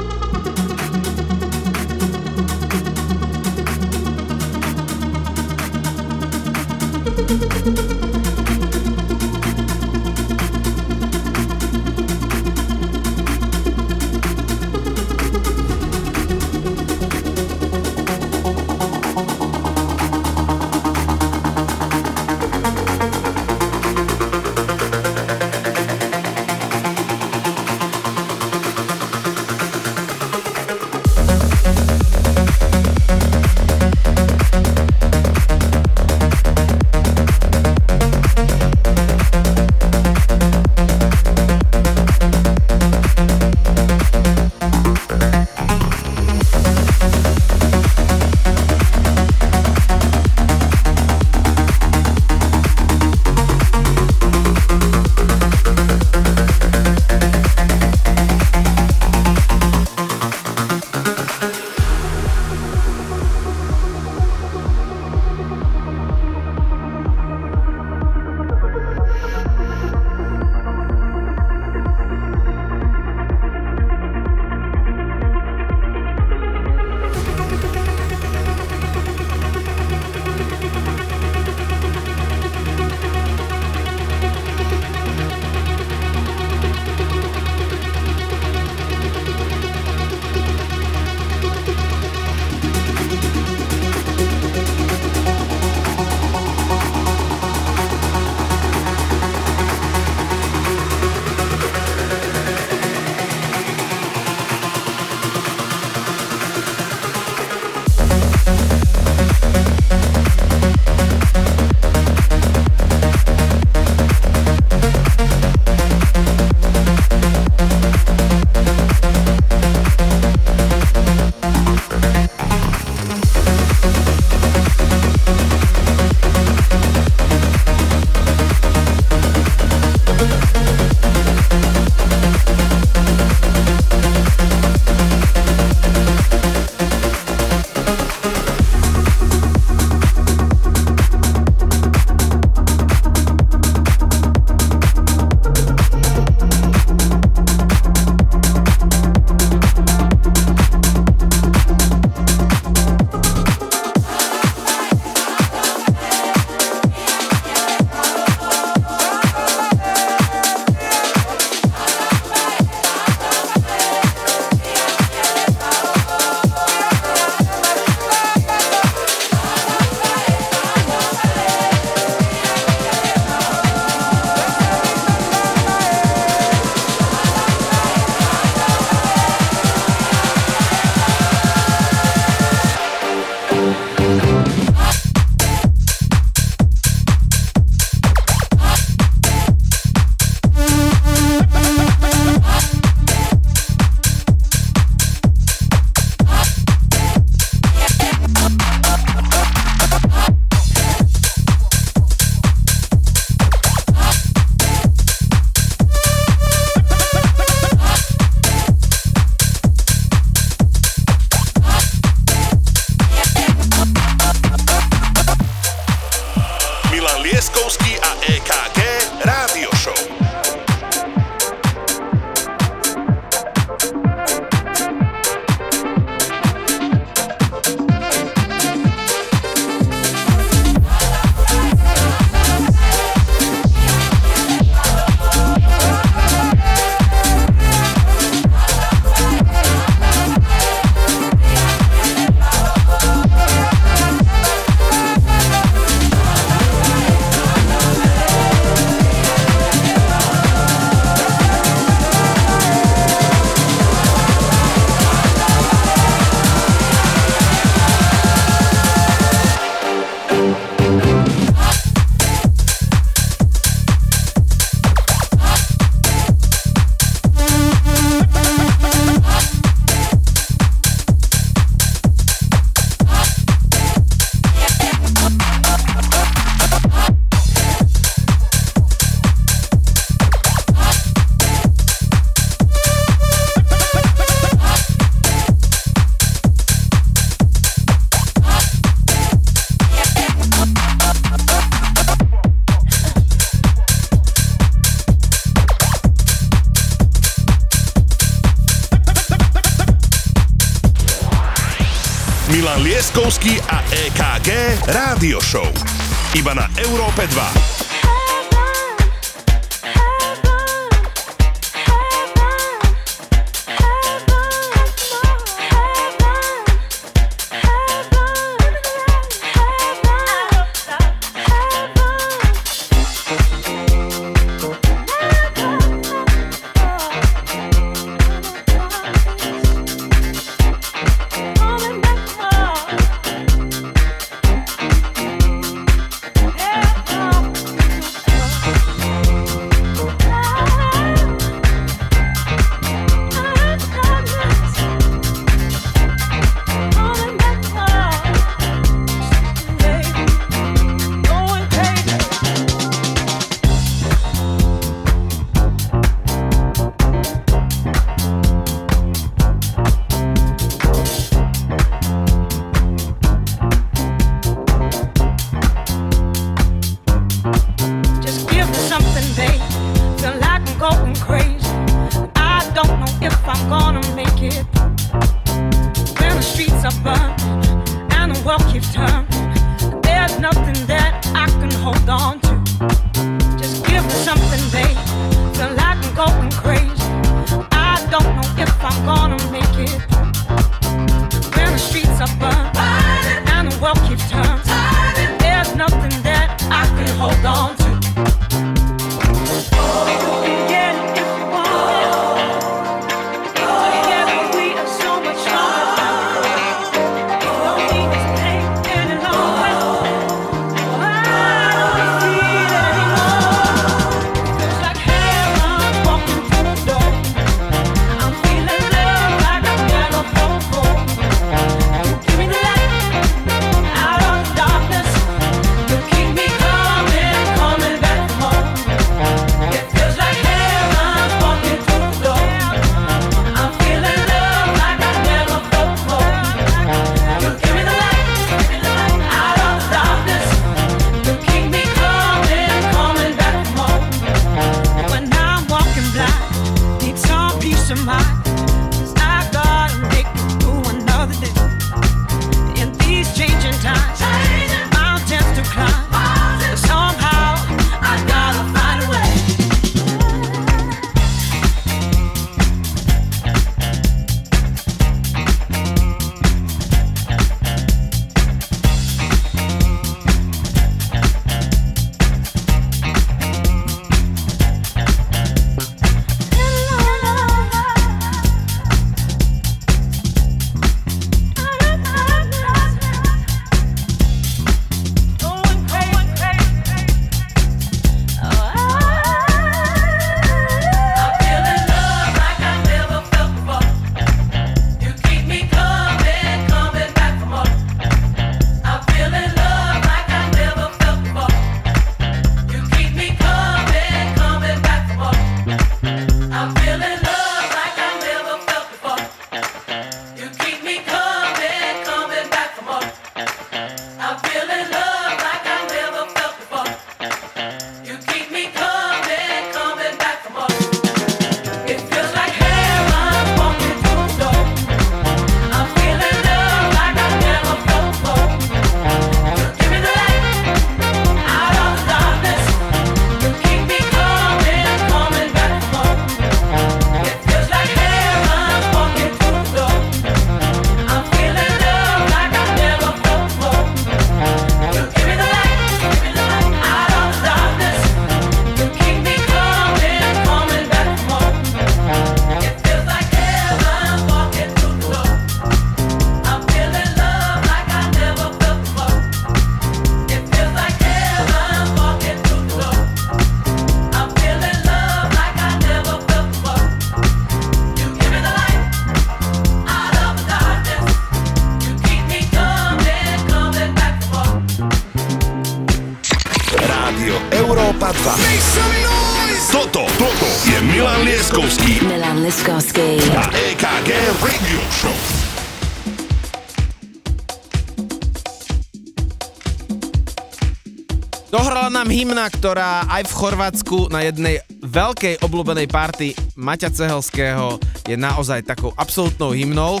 Ktorá 592.48 593.08
aj 593.08 593.28
v 593.28 593.36
Chorvátsku 593.36 593.98
na 594.12 594.24
jednej 594.24 594.60
veľkej 594.84 595.40
obľúbenej 595.44 595.88
party 595.88 596.32
Maťa 596.56 596.92
Cehelského 596.92 597.80
je 598.04 598.16
naozaj 598.16 598.68
takou 598.68 598.92
absolútnou 598.96 599.56
hymnou. 599.56 600.00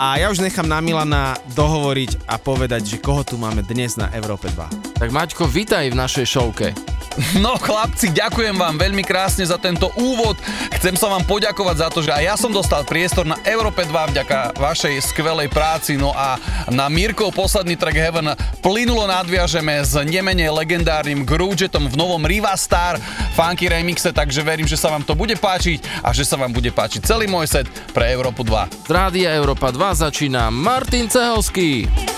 A 0.00 0.16
ja 0.16 0.32
už 0.32 0.40
nechám 0.40 0.64
na 0.64 0.80
Milana 0.80 1.36
dohovoriť 1.52 2.24
a 2.24 2.40
povedať, 2.40 2.96
že 2.96 3.02
koho 3.04 3.20
tu 3.20 3.36
máme 3.36 3.60
dnes 3.68 4.00
na 4.00 4.08
Európe 4.16 4.48
2. 4.48 4.96
Tak 4.96 5.12
Maťko, 5.12 5.44
vitaj 5.44 5.92
v 5.92 5.98
našej 6.00 6.24
showke. 6.24 6.72
No 7.44 7.58
chlapci, 7.58 8.12
ďakujem 8.14 8.56
vám 8.56 8.78
veľmi 8.78 9.02
krásne 9.02 9.44
za 9.44 9.58
tento 9.58 9.90
úvod. 9.98 10.38
Chcem 10.78 10.94
sa 10.96 11.10
vám 11.10 11.26
poďakovať 11.26 11.76
za 11.76 11.88
to, 11.90 12.00
že 12.00 12.14
aj 12.14 12.22
ja 12.24 12.34
som 12.38 12.54
dostal 12.54 12.86
priestor 12.86 13.26
na 13.26 13.36
Európe 13.44 13.84
2 13.84 14.14
vďaka 14.14 14.56
vašej 14.56 15.02
skvelej 15.04 15.50
práci. 15.50 15.98
No 15.98 16.14
a 16.14 16.38
na 16.70 16.86
Mirkov 16.88 17.34
posledný 17.34 17.76
track 17.76 17.96
Heaven 17.96 18.28
plynulo 18.60 19.08
nadviažeme 19.08 19.80
s 19.80 19.96
nemenej 19.96 20.52
legendárnym 20.52 21.24
Groogetom 21.24 21.88
v 21.88 21.96
novom 21.96 22.22
Riva 22.22 22.52
Star 22.60 23.00
funky 23.32 23.66
remixe, 23.66 24.12
takže 24.12 24.44
verím, 24.44 24.68
že 24.68 24.76
sa 24.76 24.92
vám 24.92 25.02
to 25.02 25.16
bude 25.16 25.34
páčiť 25.40 26.04
a 26.04 26.12
že 26.12 26.28
sa 26.28 26.36
vám 26.36 26.52
bude 26.52 26.68
páčiť 26.68 27.00
celý 27.02 27.24
môj 27.24 27.48
set 27.48 27.66
pre 27.96 28.12
Európu 28.12 28.44
2. 28.44 28.86
Z 28.86 28.90
Rádia 28.92 29.32
Európa 29.32 29.72
2 29.72 30.04
začína 30.04 30.52
Martin 30.52 31.08
Cehovský. 31.08 32.09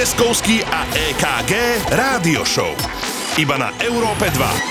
Milan 0.00 0.08
Lieskovský 0.08 0.64
a 0.64 0.88
EKG 0.96 1.52
Rádio 1.92 2.40
Show. 2.40 2.72
Iba 3.36 3.60
na 3.60 3.68
Európe 3.84 4.32
2. 4.32 4.69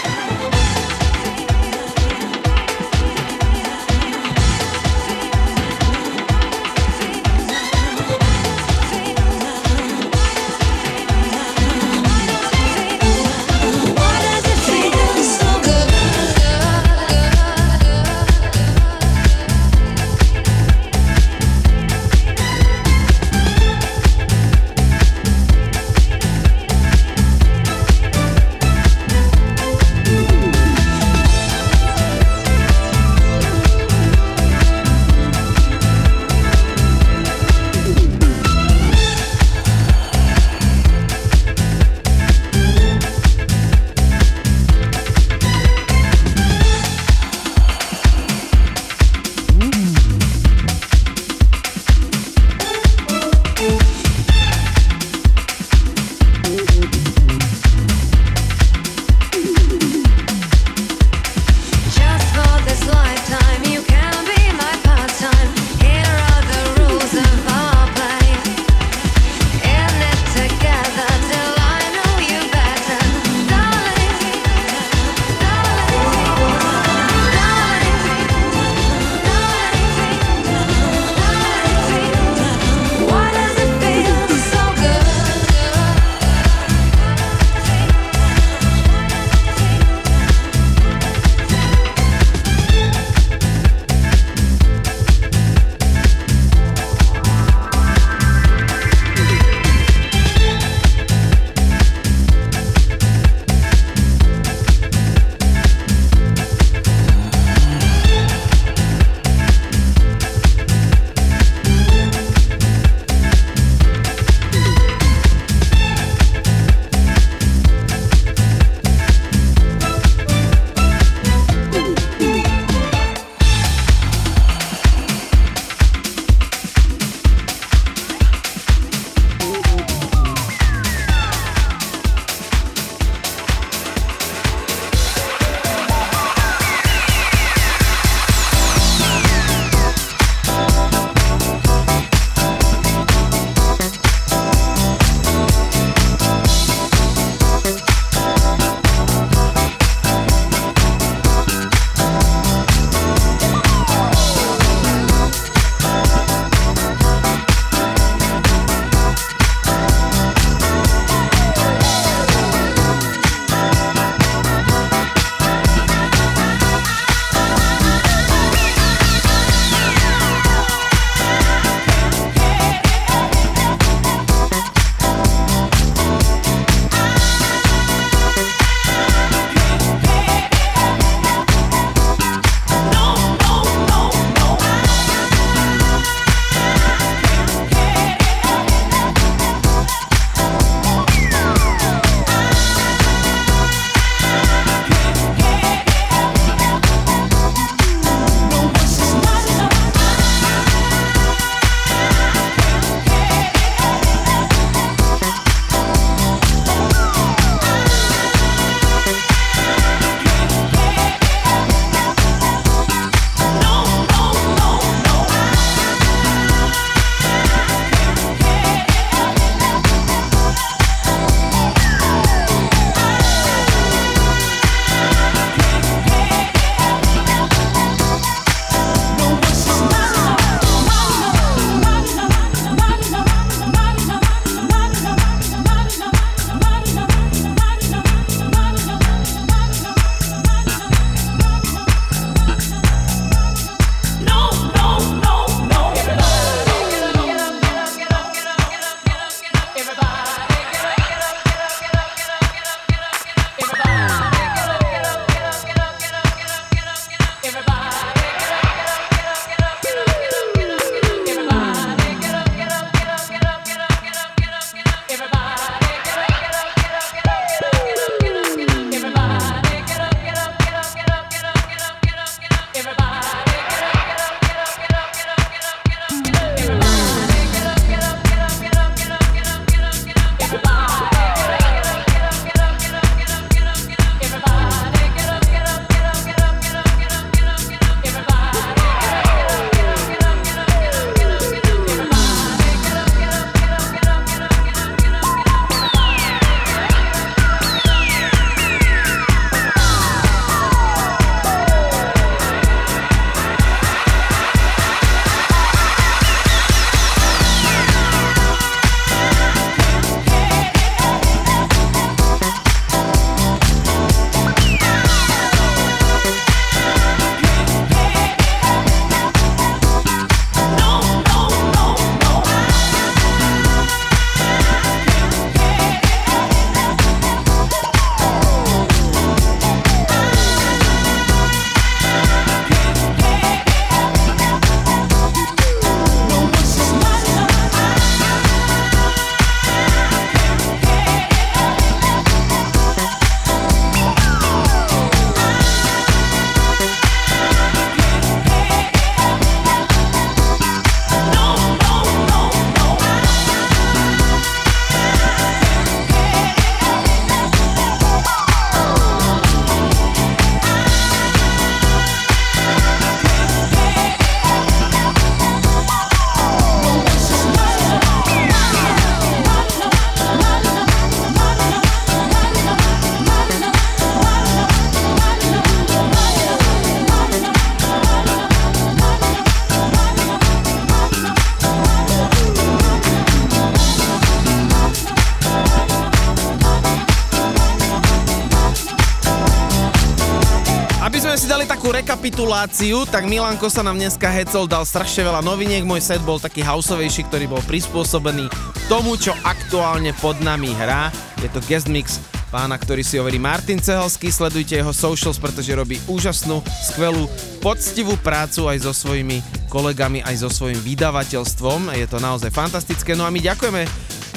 rekapituláciu, 392.30 393.10
tak 393.10 393.26
Milanko 393.26 393.74
sa 393.74 393.82
nám 393.82 393.98
dneska 393.98 394.30
hecol, 394.30 394.70
dal 394.70 394.86
strašne 394.86 395.26
veľa 395.26 395.42
noviniek, 395.42 395.82
môj 395.82 395.98
set 395.98 396.22
bol 396.22 396.38
taký 396.38 396.62
houseovejší, 396.62 397.26
ktorý 397.26 397.50
bol 397.50 397.62
prispôsobený 397.66 398.46
tomu, 398.86 399.18
čo 399.18 399.34
aktuálne 399.42 400.14
pod 400.22 400.38
nami 400.38 400.70
hrá. 400.78 401.10
Je 401.42 401.50
to 401.50 401.58
guest 401.66 401.90
mix 401.90 402.22
pána, 402.54 402.78
ktorý 402.78 403.02
si 403.02 403.18
hovorí 403.18 403.42
Martin 403.42 403.82
Cehelský, 403.82 404.30
sledujte 404.30 404.78
jeho 404.78 404.94
socials, 404.94 405.42
pretože 405.42 405.74
robí 405.74 405.98
úžasnú, 406.06 406.62
skvelú, 406.94 407.26
poctivú 407.66 408.14
prácu 408.22 408.70
aj 408.70 408.78
so 408.86 408.94
svojimi 408.94 409.42
kolegami, 409.66 410.22
aj 410.22 410.46
so 410.46 410.54
svojím 410.54 410.78
vydavateľstvom. 410.86 411.98
Je 411.98 412.06
to 412.06 412.22
naozaj 412.22 412.54
fantastické. 412.54 413.18
No 413.18 413.26
a 413.26 413.34
my 413.34 413.42
ďakujeme 413.42 413.90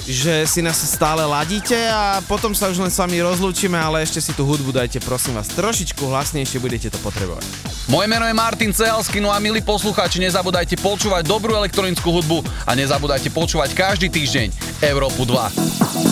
že 0.02 0.50
si 0.50 0.58
nás 0.66 0.82
stále 0.82 1.22
ladíte 1.22 1.78
a 1.78 2.18
potom 2.26 2.50
sa 2.58 2.66
už 2.66 2.82
len 2.82 2.90
s 2.90 2.98
vami 2.98 3.22
rozlúčime, 3.22 3.78
ale 3.78 4.02
ešte 4.02 4.18
si 4.18 4.34
tú 4.34 4.42
hudbu 4.42 4.74
dajte 4.74 4.98
prosím 4.98 5.38
vás 5.38 5.46
trošičku 5.54 6.02
hlasnejšie, 6.02 6.58
budete 6.58 6.90
to 6.90 6.98
potrebovať. 7.06 7.71
Moje 7.90 8.06
meno 8.06 8.22
je 8.26 8.34
Martin 8.34 8.70
Cehalsky, 8.70 9.18
no 9.18 9.34
a 9.34 9.42
milí 9.42 9.58
poslucháči, 9.58 10.22
nezabudajte 10.22 10.78
počúvať 10.78 11.26
dobrú 11.26 11.58
elektronickú 11.58 12.14
hudbu 12.14 12.38
a 12.62 12.78
nezabudajte 12.78 13.34
počúvať 13.34 13.74
každý 13.74 14.06
týždeň 14.06 14.54
Európu 14.86 15.26
2. 15.26 16.11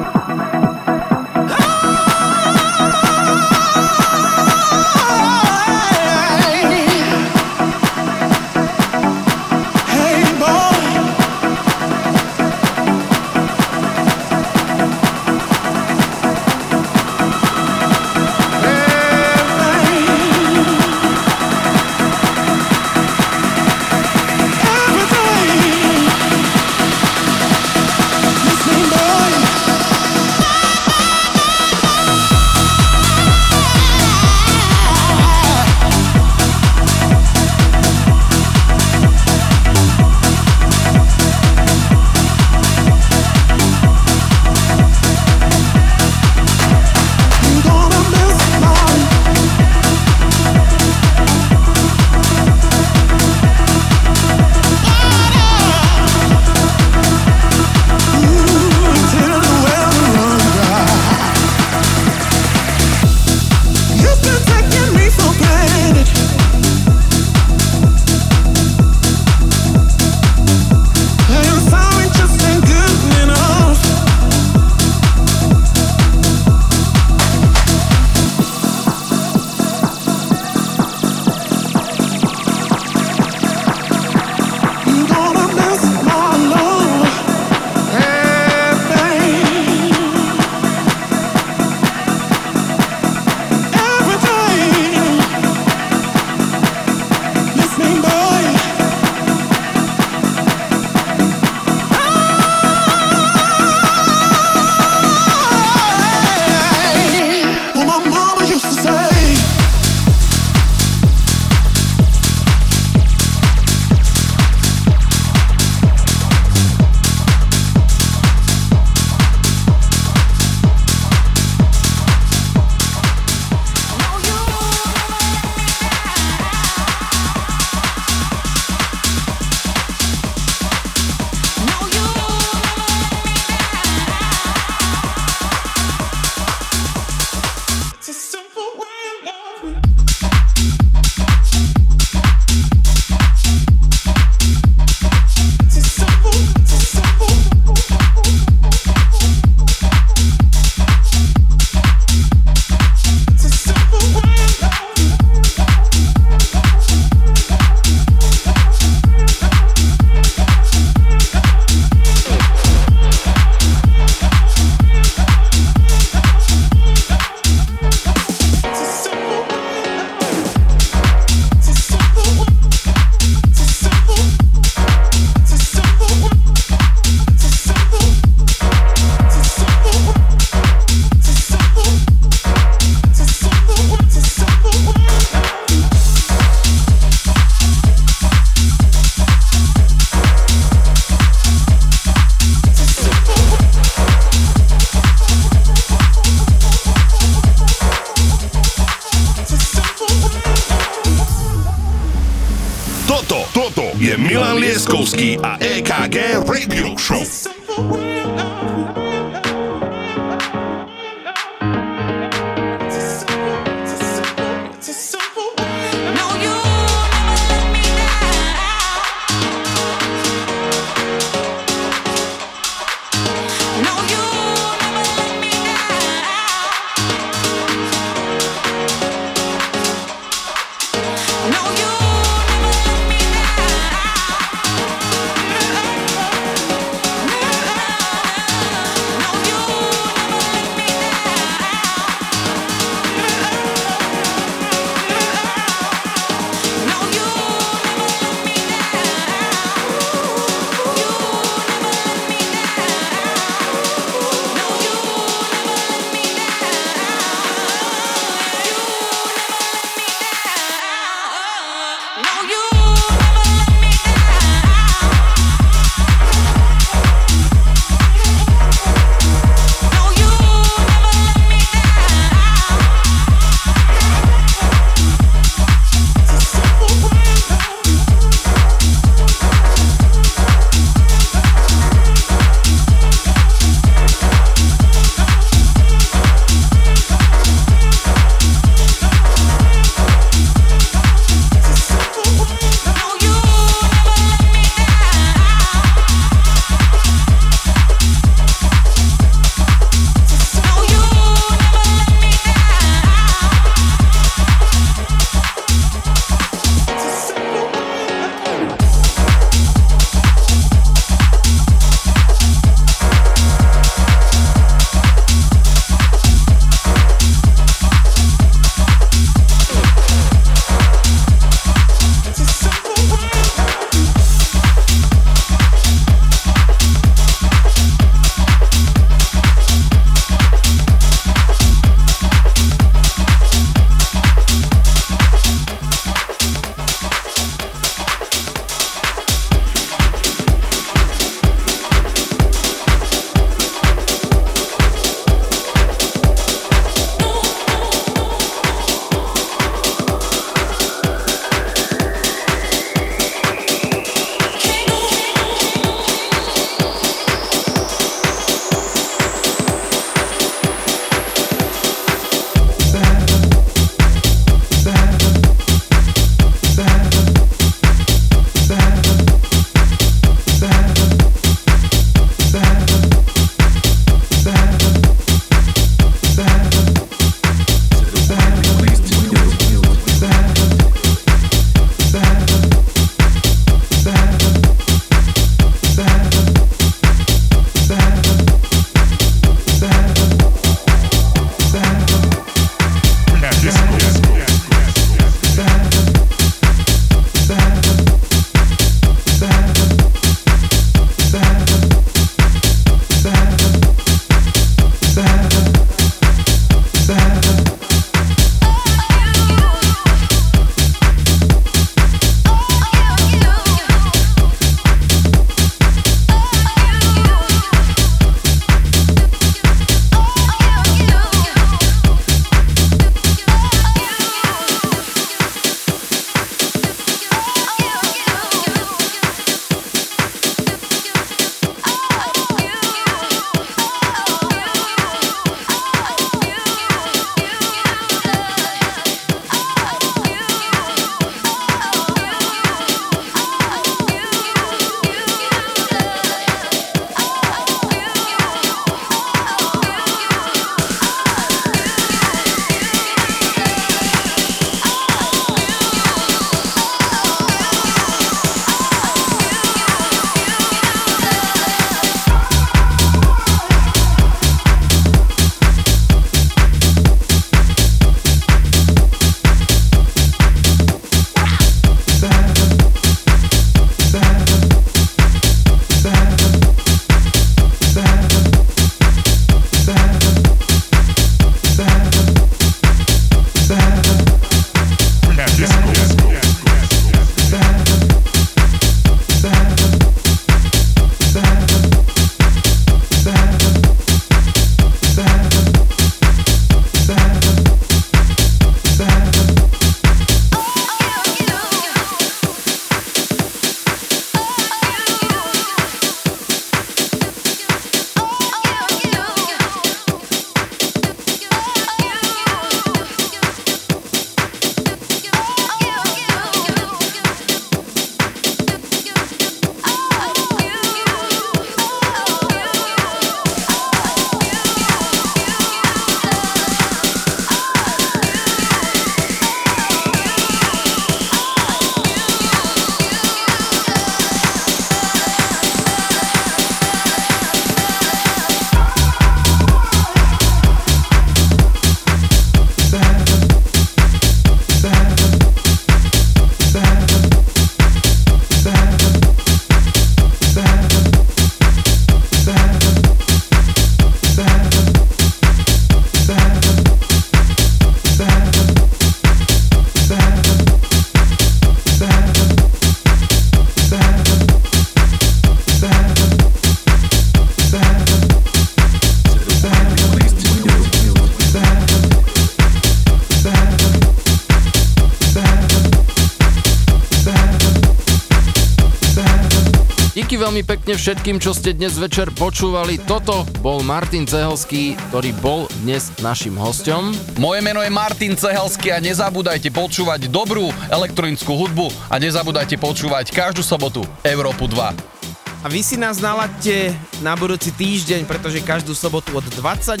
veľmi 580.48 580.64
pekne 580.64 580.96
všetkým, 580.96 581.36
čo 581.44 581.52
ste 581.52 581.76
dnes 581.76 582.00
večer 582.00 582.32
počúvali. 582.32 582.96
Toto 583.04 583.44
bol 583.60 583.84
Martin 583.84 584.24
Cehelský, 584.24 584.96
ktorý 585.12 585.36
bol 585.44 585.68
dnes 585.84 586.08
našim 586.24 586.56
hostom. 586.56 587.12
Moje 587.36 587.60
meno 587.60 587.84
je 587.84 587.92
Martin 587.92 588.32
Cehelský 588.32 588.88
a 588.88 588.96
nezabúdajte 588.96 589.68
počúvať 589.68 590.32
dobrú 590.32 590.72
elektronickú 590.88 591.52
hudbu 591.52 591.92
a 592.08 592.16
nezabúdajte 592.16 592.80
počúvať 592.80 593.28
každú 593.28 593.60
sobotu 593.60 594.00
Európu 594.24 594.64
2. 594.72 595.28
A 595.60 595.66
vy 595.68 595.84
si 595.84 596.00
nás 596.00 596.16
naladte 596.16 596.96
na 597.20 597.36
budúci 597.36 597.68
týždeň, 597.68 598.24
pretože 598.24 598.64
každú 598.64 598.96
sobotu 598.96 599.36
od 599.36 599.44
20.00 599.52 600.00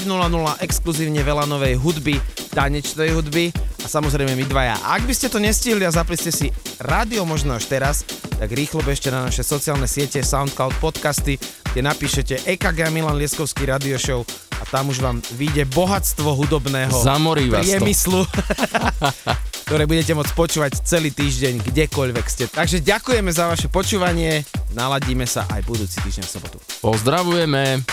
exkluzívne 0.64 1.20
veľa 1.28 1.44
novej 1.44 1.76
hudby, 1.76 2.16
tanečnej 2.56 3.12
hudby 3.12 3.52
a 3.88 3.96
samozrejme 3.96 4.36
my 4.36 4.44
dvaja. 4.44 4.76
Ak 4.84 5.08
by 5.08 5.16
ste 5.16 5.32
to 5.32 5.40
nestihli 5.40 5.80
a 5.80 5.88
zapli 5.88 6.20
ste 6.20 6.28
si 6.28 6.52
rádio 6.76 7.24
možno 7.24 7.56
až 7.56 7.72
teraz, 7.72 8.04
tak 8.36 8.52
rýchlo 8.52 8.84
bežte 8.84 9.08
na 9.08 9.24
naše 9.24 9.40
sociálne 9.40 9.88
siete, 9.88 10.20
Soundcloud, 10.20 10.76
podcasty, 10.76 11.40
kde 11.72 11.80
napíšete 11.80 12.44
EKG 12.44 12.92
Milan 12.92 13.16
Lieskovský 13.16 13.64
radio 13.64 13.96
show 13.96 14.28
a 14.60 14.68
tam 14.68 14.92
už 14.92 15.00
vám 15.00 15.24
vyjde 15.40 15.64
bohatstvo 15.72 16.36
hudobného 16.36 16.92
Zamorí 17.00 17.48
vás 17.48 17.64
priemyslu. 17.64 18.28
ktoré 19.68 19.84
budete 19.84 20.12
môcť 20.16 20.32
počúvať 20.32 20.72
celý 20.84 21.12
týždeň, 21.12 21.60
kdekoľvek 21.60 22.26
ste. 22.28 22.44
Takže 22.48 22.84
ďakujeme 22.84 23.28
za 23.32 23.52
vaše 23.52 23.68
počúvanie, 23.68 24.44
naladíme 24.72 25.28
sa 25.28 25.44
aj 25.48 25.64
budúci 25.64 26.00
týždeň 26.04 26.24
v 26.24 26.32
sobotu. 26.32 26.56
Pozdravujeme. 26.84 27.84